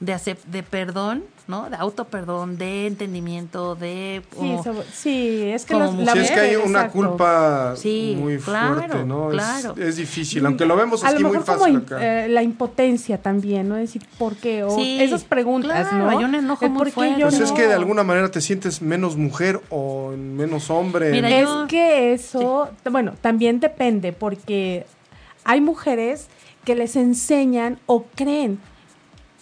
[0.01, 1.69] de acep- de perdón, ¿no?
[1.69, 4.23] De autoperdón, de entendimiento, de...
[4.31, 6.05] Sí, como- eso- sí, es que como los, mujer.
[6.07, 6.91] la Si es que hay una exacto.
[6.93, 9.27] culpa Sí, muy claro, fuerte, ¿no?
[9.29, 9.75] Es- claro.
[9.77, 12.25] Es, difícil, aunque lo vemos a aquí lo muy mejor como fácil in- acá.
[12.25, 13.75] eh, la impotencia también, ¿no?
[13.75, 14.63] Decir, ¿por qué?
[14.63, 16.09] O Sí, esas preguntas, claro, ¿no?
[16.09, 17.19] hay un enojo El muy ¿por qué fuerte.
[17.19, 21.11] yo pues es que de alguna manera te sientes menos mujer o menos hombre.
[21.11, 21.35] Mira, ¿no?
[21.35, 24.87] Es yo- que eso, bueno, también depende, porque
[25.43, 26.27] hay mujeres
[26.65, 28.59] que les enseñan o creen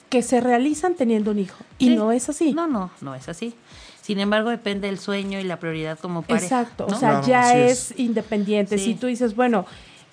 [0.10, 1.64] que se realizan teniendo un hijo.
[1.78, 1.96] Y Sí.
[1.96, 2.54] no es así.
[2.54, 3.54] No, no, no es así.
[4.02, 6.46] Sin embargo, depende del sueño y la prioridad como pareja.
[6.62, 8.00] Exacto, o sea, Claro, ya es, es.
[8.00, 8.78] independiente.
[8.80, 8.86] Sí.
[8.86, 9.66] Si tú dices, bueno,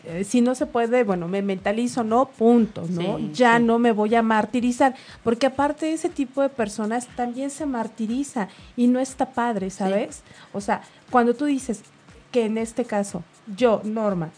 [0.05, 3.17] eh, si no se puede, bueno, me mentalizo, no, punto, ¿no?
[3.19, 3.63] Sí, ya sí.
[3.65, 4.95] no me voy a martirizar,
[5.25, 10.23] porque aparte ese tipo de personas también se martiriza y no está padre, ¿sabes?
[10.53, 11.81] O sea, cuando tú dices
[12.31, 13.25] que en este caso,
[13.57, 14.29] yo, Norma,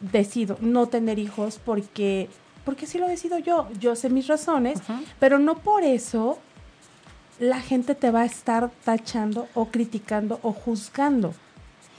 [0.00, 2.28] decido no tener hijos porque
[2.64, 4.78] porque sí lo decido yo, yo sé mis razones,
[5.20, 6.38] pero no por eso
[7.38, 11.34] la gente te va a estar tachando o criticando o juzgando.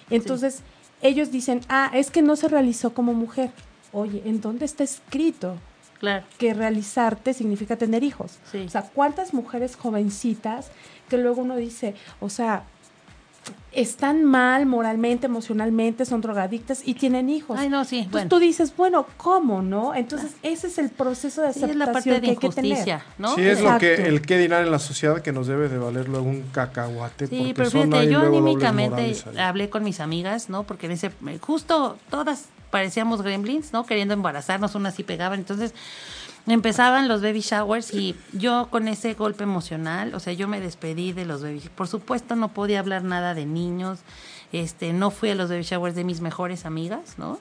[0.10, 0.62] Entonces,
[1.02, 3.52] ellos dicen, ah, es que no se realizó como mujer.
[3.92, 5.58] Oye, ¿en dónde está escrito
[6.00, 6.26] Claro.
[6.38, 8.38] que realizarte significa tener hijos?
[8.52, 8.60] Sí.
[8.66, 10.70] O sea, ¿cuántas mujeres jovencitas
[11.10, 12.64] que luego uno dice, o sea,
[13.72, 17.60] están mal moralmente, emocionalmente, son drogadictas y tienen hijos?
[17.60, 18.30] Ay, no, sí, Entonces bueno.
[18.30, 19.94] tú dices, bueno, ¿cómo, no?
[19.94, 22.50] Entonces, ese es el proceso de Sí, aceptación es la parte de que hay que
[22.50, 22.72] tener.
[22.72, 23.36] injusticia, ¿no?
[23.36, 26.08] Sí, es lo que el que dirán en la sociedad que nos debe de valer
[26.08, 27.28] luego un cacahuate.
[27.28, 30.64] Sí, porque pero son fíjate, ahí yo anímicamente hablé con mis amigas, ¿no?
[30.64, 33.86] Porque en ese, justo todas parecíamos gremlins, ¿no?
[33.86, 35.40] Queriendo embarazarnos, unas sí pegaban.
[35.40, 35.74] Entonces
[36.54, 41.12] empezaban los baby showers y yo con ese golpe emocional, o sea, yo me despedí
[41.12, 44.00] de los baby Por supuesto, no podía hablar nada de niños.
[44.52, 47.40] Este, no fui a los baby showers de mis mejores amigas, ¿no?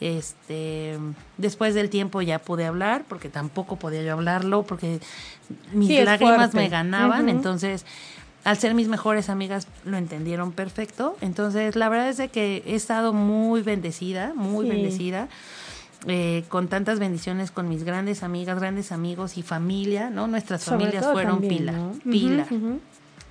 [0.00, 0.98] Este,
[1.38, 5.00] después del tiempo ya pude hablar, porque tampoco podía yo hablarlo, porque
[5.72, 7.84] mis Sí, lágrimas me ganaban, entonces
[8.44, 11.16] al ser mis mejores amigas lo entendieron perfecto.
[11.22, 14.70] Entonces, la verdad es de que he estado muy bendecida, muy Sí.
[14.70, 15.28] bendecida,
[16.06, 20.26] eh, con tantas bendiciones con mis grandes amigas, grandes amigos y familia, ¿no?
[20.26, 21.88] Nuestras Sobre familias fueron también, pila, ¿no?
[21.90, 22.46] Ujú, pila.
[22.50, 22.80] ujú.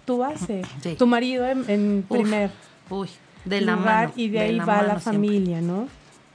[0.05, 0.95] Tu base, Sí.
[0.95, 2.51] tu marido en, en Uf, primer
[2.89, 3.09] Uy,
[3.45, 4.13] de la lugar mano.
[4.17, 5.13] y de ahí va mano la siempre.
[5.29, 5.87] familia, ¿no?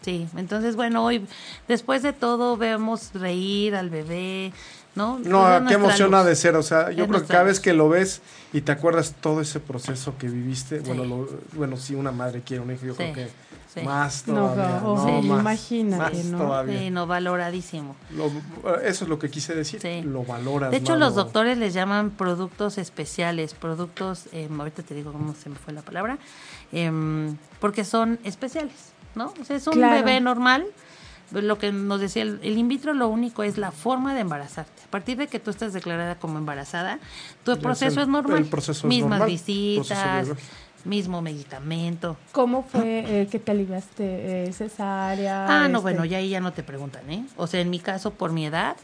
[0.03, 1.27] Sí, entonces bueno, hoy
[1.67, 4.53] después de todo vemos reír al bebé,
[4.95, 5.19] ¿no?
[5.19, 6.55] No, qué emoción ha de ser.
[6.57, 7.49] O sea, yo Es creo que cada luz.
[7.53, 8.23] vez que lo ves
[8.53, 10.85] y te acuerdas todo ese proceso que viviste, Sí.
[10.87, 13.29] bueno, lo- bueno, sí, una madre quiere un hijo, yo Sí, creo que
[13.75, 13.81] sí.
[13.85, 14.81] más No, todavía.
[14.85, 16.39] oh, no, sí, más, imagínate, más ¿no?
[16.39, 16.79] todavía.
[16.79, 17.97] Sí, no, valoradísimo.
[18.17, 19.81] Lo- eso es lo que quise decir.
[19.81, 20.03] Sí.
[20.03, 20.71] Lo valoras.
[20.71, 25.35] De hecho, los lo- doctores les llaman productos especiales, productos, eh, ahorita te digo cómo
[25.35, 26.19] se me fue la palabra,
[26.73, 28.73] em, porque son especiales,
[29.19, 29.35] ¿no?
[29.39, 29.97] O sea, es un Claro.
[29.97, 30.65] bebé normal.
[31.31, 34.83] Lo que nos decía el, el in vitro, lo único es la forma de embarazarte.
[34.87, 36.99] A partir de que tú estás declarada como embarazada,
[37.45, 38.39] tu Es proceso el- es normal.
[38.39, 40.29] el proceso es Mismas normal, visitas,
[40.87, 42.17] mismo medicamento.
[42.33, 45.45] ¿Cómo fue eh, que te aliviaste eh, cesárea?
[45.65, 45.83] Ah, no, este?
[45.83, 47.27] bueno, ya ahí ya no te preguntan, ¿eh?
[47.37, 48.77] O sea, en mi caso, por mi edad,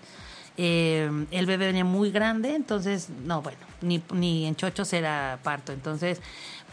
[0.59, 5.73] eh, el bebé venía muy grande, entonces, no, bueno, ni, ni en chochos era parto.
[5.73, 6.21] Entonces,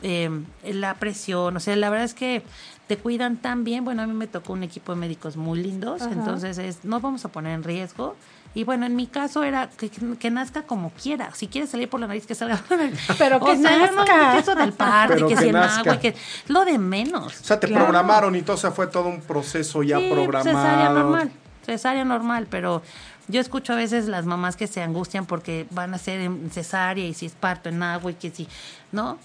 [0.02, 0.30] eh,
[0.66, 2.44] la presión, o sea, la verdad es que
[2.88, 3.86] te cuidan tan bien.
[3.86, 6.12] Bueno, a mí me tocó un equipo de médicos muy lindos, Ajá.
[6.12, 8.16] entonces es, no vamos a poner en riesgo.
[8.54, 11.34] Y bueno, en mi caso era que, que nazca como quiera.
[11.34, 13.00] Si quiere salir por la nariz, que salga por la nariz.
[13.18, 14.32] Pero O que sea, yo no- nazca.
[14.34, 16.16] que eso del parto, Pero que, que si en agua, y que
[16.48, 17.40] lo de menos.
[17.40, 17.86] O sea, te Claro.
[17.86, 20.44] programaron y todo, o sea, fue todo un proceso ya Sí, programado.
[20.60, 21.32] Cesárea normal,
[21.66, 22.82] cesárea normal, pero
[23.30, 27.06] yo escucho a veces las mamás que se angustian porque van a ser en cesárea
[27.06, 28.50] y si es parto en agua y que si,
[28.92, 29.18] ¿no?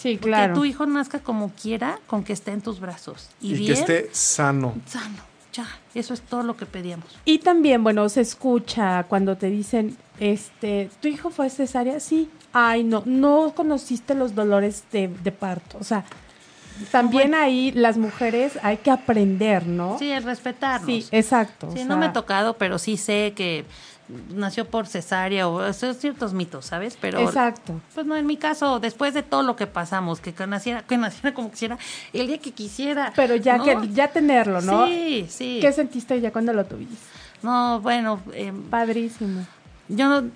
[0.00, 0.54] Sí, claro.
[0.54, 3.28] tu hijo nazca como quiera, con que esté en tus brazos.
[3.40, 4.74] Y, Y, bien, que esté sano.
[4.86, 5.30] sano.
[5.52, 7.06] Ya, eso es todo lo que pedíamos.
[7.24, 11.98] Y también, bueno, se escucha cuando te dicen, este, ¿tu hijo fue cesárea?
[11.98, 12.30] Sí.
[12.52, 15.76] Ay, no, no conociste los dolores de, de parto.
[15.80, 16.04] O sea,
[16.92, 19.98] también ahí las mujeres hay que aprender, ¿no?
[19.98, 20.86] Sí, es respetarnos.
[20.86, 21.66] Sí, exacto.
[21.68, 23.64] o Sí, sea, no me ha tocado, pero sí sé que
[24.34, 26.96] nació por cesárea o son ciertos mitos, ¿sabes?
[27.00, 27.80] Pero Exacto.
[27.94, 30.96] Pues no, en mi caso, después de todo lo que pasamos, que que naciera, que
[30.96, 31.78] naciera como quisiera,
[32.12, 33.12] el día que quisiera.
[33.16, 33.64] Pero ya ¿no?
[33.64, 34.86] que ya tenerlo, ¿no?
[34.86, 35.58] Sí, sí.
[35.60, 36.96] ¿Qué sentiste ya cuando lo tuviste?
[37.42, 39.46] No, bueno, eh, Padrísimo.
[39.88, 40.30] yo no,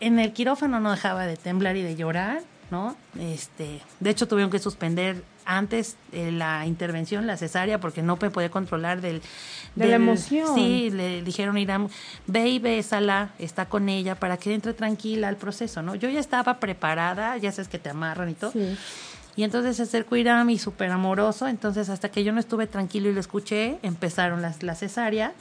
[0.00, 2.96] en el quirófano no dejaba de temblar y de llorar, ¿no?
[3.18, 8.30] Este, de hecho tuvieron que suspender antes eh, la intervención, la cesárea, porque no me
[8.30, 9.22] podía controlar del...
[9.74, 10.54] De la emoción.
[10.54, 11.88] Sí, le dijeron, Irán,
[12.26, 15.94] ve y bésala, está con ella, para que entre tranquila al proceso, ¿no?
[15.94, 18.52] Yo ya estaba preparada, ya sabes que te amarran y todo.
[18.52, 18.76] Sí.
[19.36, 21.48] Y entonces se acercó Irán y súper amoroso.
[21.48, 25.32] Entonces, hasta que yo no estuve tranquilo y lo escuché, empezaron las, la cesárea.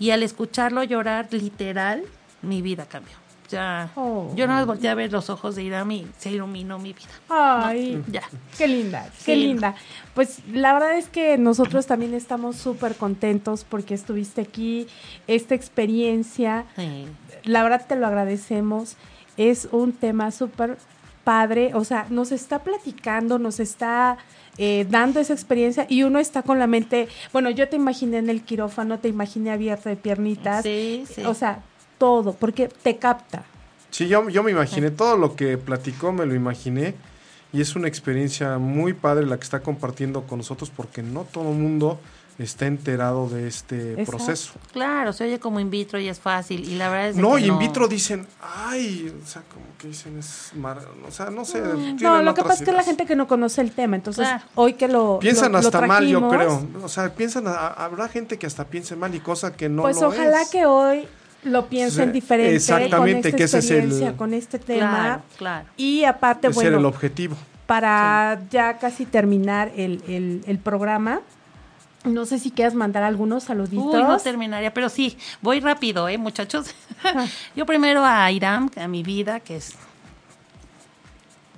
[0.00, 2.02] Y al escucharlo llorar, literal,
[2.42, 3.14] mi vida cambió.
[3.50, 4.30] Ya, Oh.
[4.36, 7.08] yo no me volteé a ver los ojos de Irán y se iluminó mi vida.
[7.28, 8.22] Ay, Ya.
[8.56, 9.36] qué linda, qué Sí.
[9.36, 9.74] linda.
[10.14, 14.86] Pues la verdad es que nosotros también estamos súper contentos porque estuviste aquí,
[15.26, 17.06] esta experiencia, Sí.
[17.44, 18.96] la verdad te lo agradecemos,
[19.36, 20.76] es un tema súper
[21.24, 24.18] padre, o sea, nos está platicando, nos está
[24.60, 28.28] eh, dando esa experiencia y uno está con la mente, bueno, yo te imaginé en
[28.28, 31.22] el quirófano, te imaginé abierta de piernitas, Sí, sí.
[31.24, 31.60] o sea,
[31.98, 33.44] todo, porque te capta.
[33.90, 36.94] Sí, yo, yo me imaginé, todo lo que platicó me lo imaginé
[37.52, 41.50] y es una experiencia muy padre la que está compartiendo con nosotros porque no todo
[41.52, 41.98] el mundo
[42.38, 44.10] está enterado de este Exacto.
[44.12, 44.52] proceso.
[44.72, 46.68] Claro, se oye como in vitro y es fácil.
[46.68, 49.88] Y la verdad es No, que y in vitro dicen, ay, o sea, como que
[49.88, 50.78] dicen, es mar...
[51.04, 51.60] o sea, no sé.
[51.60, 54.28] tienen No, lo que pasa es que la gente que no conoce el tema, entonces
[54.28, 54.44] Claro.
[54.54, 56.64] hoy que lo Piensan lo- lo hasta mal, yo creo.
[56.84, 60.00] O sea, piensan, a- habrá gente que hasta piense mal y cosa que no pues
[60.00, 60.50] lo ojalá es.
[60.50, 61.08] que hoy
[61.44, 64.90] lo piensen diferente exactamente, con esta que ese es el- con este tema.
[64.90, 65.66] Claro, claro.
[65.76, 67.36] Y aparte, Ese era el bueno, objetivo.
[67.66, 71.20] para ya casi terminar el, el- el programa,
[72.04, 73.94] no sé si quieras mandar algunos saluditos.
[73.94, 76.74] Uy, no terminaría, pero sí, voy rápido, ¿eh, muchachos?
[77.56, 79.74] Yo primero a Iram, a mi vida, que es...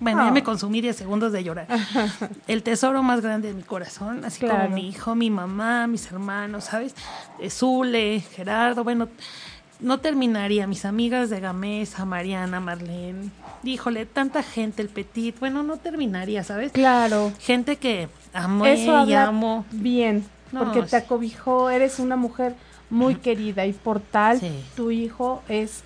[0.03, 0.33] Bueno, ya Ah.
[0.33, 1.67] me consumí 10 segundos de llorar.
[2.49, 4.63] El tesoro más grande de mi corazón, así Claro.
[4.65, 6.95] como mi hijo, mi mamá, mis hermanos, ¿sabes?
[7.39, 9.09] Eh, Zule, Gerardo, bueno,
[9.81, 10.67] no terminaría.
[10.67, 13.31] Mis amigas de Gamesa, Mariana, Marlene.
[13.65, 16.73] Híjole, tanta gente, el Petit, bueno, no terminaría, ¿sabes?
[16.73, 17.33] Claro.
[17.41, 19.65] Gente que amé Eso y amo.
[19.71, 20.91] bien, No, porque sí.
[20.91, 22.55] te acobijó, eres una mujer
[22.89, 24.51] muy querida y por tal, Sí.
[24.77, 25.83] tu hijo es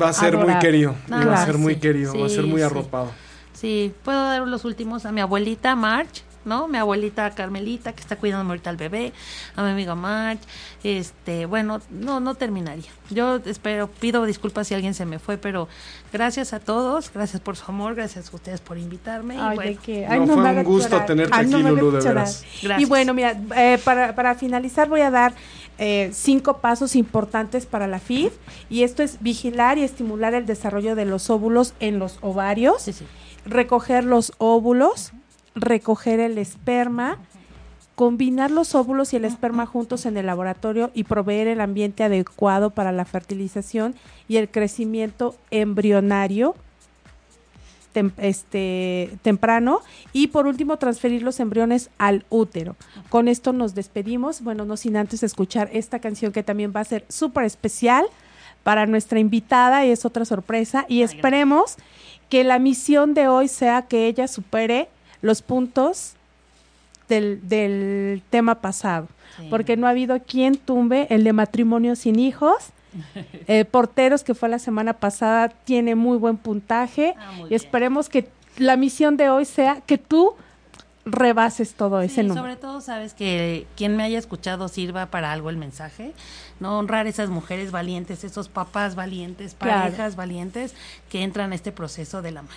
[0.00, 0.94] Va a ser muy querido.
[1.10, 2.18] Ah, va a ser muy sí, querido.
[2.18, 2.66] va a ser muy sí.
[2.66, 3.10] arropado.
[3.54, 6.66] Sí, puedo dar los últimos a mi abuelita March, ¿no?
[6.66, 9.12] Mi abuelita Carmelita, que está cuidando ahorita al bebé,
[9.54, 10.40] a mi amiga March,
[10.82, 12.90] este, bueno, no, no terminaría.
[13.10, 15.68] Yo espero, pido disculpas si alguien se me fue, pero
[16.12, 19.36] gracias a todos, gracias por su amor, gracias a ustedes por invitarme.
[19.36, 21.06] y Ay, bueno, de que- No, fue un gusto llorar.
[21.06, 22.14] tenerte Ay, aquí, hagas Lulú, de llorar.
[22.14, 22.44] veras.
[22.62, 22.80] Gracias.
[22.80, 25.34] Y bueno, mira, eh, para, para finalizar voy a dar
[25.78, 28.32] eh, cinco pasos importantes para la FIF
[28.68, 32.92] y esto es vigilar y estimular el desarrollo de los óvulos en los ovarios, sí,
[32.92, 33.06] sí.
[33.46, 35.12] recoger los óvulos,
[35.54, 37.18] recoger el esperma,
[37.94, 42.70] combinar los óvulos y el esperma juntos en el laboratorio y proveer el ambiente adecuado
[42.70, 43.94] para la fertilización
[44.28, 46.54] y el crecimiento embrionario
[47.92, 49.80] tem- este, temprano.
[50.12, 52.76] Y por último transferir los embriones al útero.
[53.08, 56.84] Con esto nos despedimos, bueno, no sin antes escuchar esta canción que también va a
[56.84, 58.06] ser súper especial
[58.62, 59.84] para nuestra invitada.
[59.84, 61.76] Y es otra sorpresa y esperemos
[62.28, 64.88] que la misión de hoy sea que ella supere
[65.22, 66.14] los puntos
[67.08, 69.46] del, del tema pasado, Sí.
[69.50, 72.56] porque no ha habido quien tumbe el de matrimonio sin hijos.
[73.46, 77.56] Eh, porteros, que fue la semana pasada, tiene muy buen puntaje Ah, muy y bien.
[77.60, 80.34] esperemos que la misión de hoy sea que tú
[81.04, 82.40] rebases todo ese Sí, número.
[82.42, 86.12] sobre todo sabes que quien me haya escuchado sirva para algo el mensaje,
[86.60, 89.82] no honrar esas mujeres valientes, esos papás valientes, Claro.
[89.84, 90.74] parejas valientes
[91.10, 92.54] que entran a este proceso de la mano.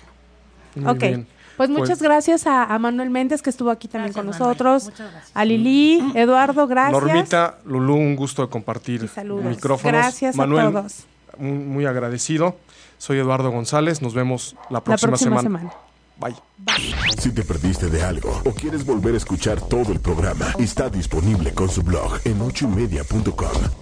[0.74, 1.26] Muy ok, bien.
[1.56, 5.10] Pues muchas gracias a, a Manuel Méndez que estuvo aquí también Gracias, con nosotros, Muchas
[5.12, 5.30] gracias.
[5.34, 7.02] a Lili, Eduardo, gracias.
[7.02, 9.82] Normita, Lulú, un gusto de compartir micrófonos.
[9.92, 11.04] Gracias a Manuel, todos.
[11.38, 12.56] Muy, muy agradecido.
[12.98, 14.00] Soy Eduardo González.
[14.02, 15.58] Nos vemos la La próxima, próxima semana.
[15.60, 15.76] semana.
[16.18, 16.36] Bye.
[17.18, 21.52] Si te perdiste de algo o quieres volver a escuchar todo el programa, está disponible
[21.52, 23.81] con su blog en ochoymedia.com.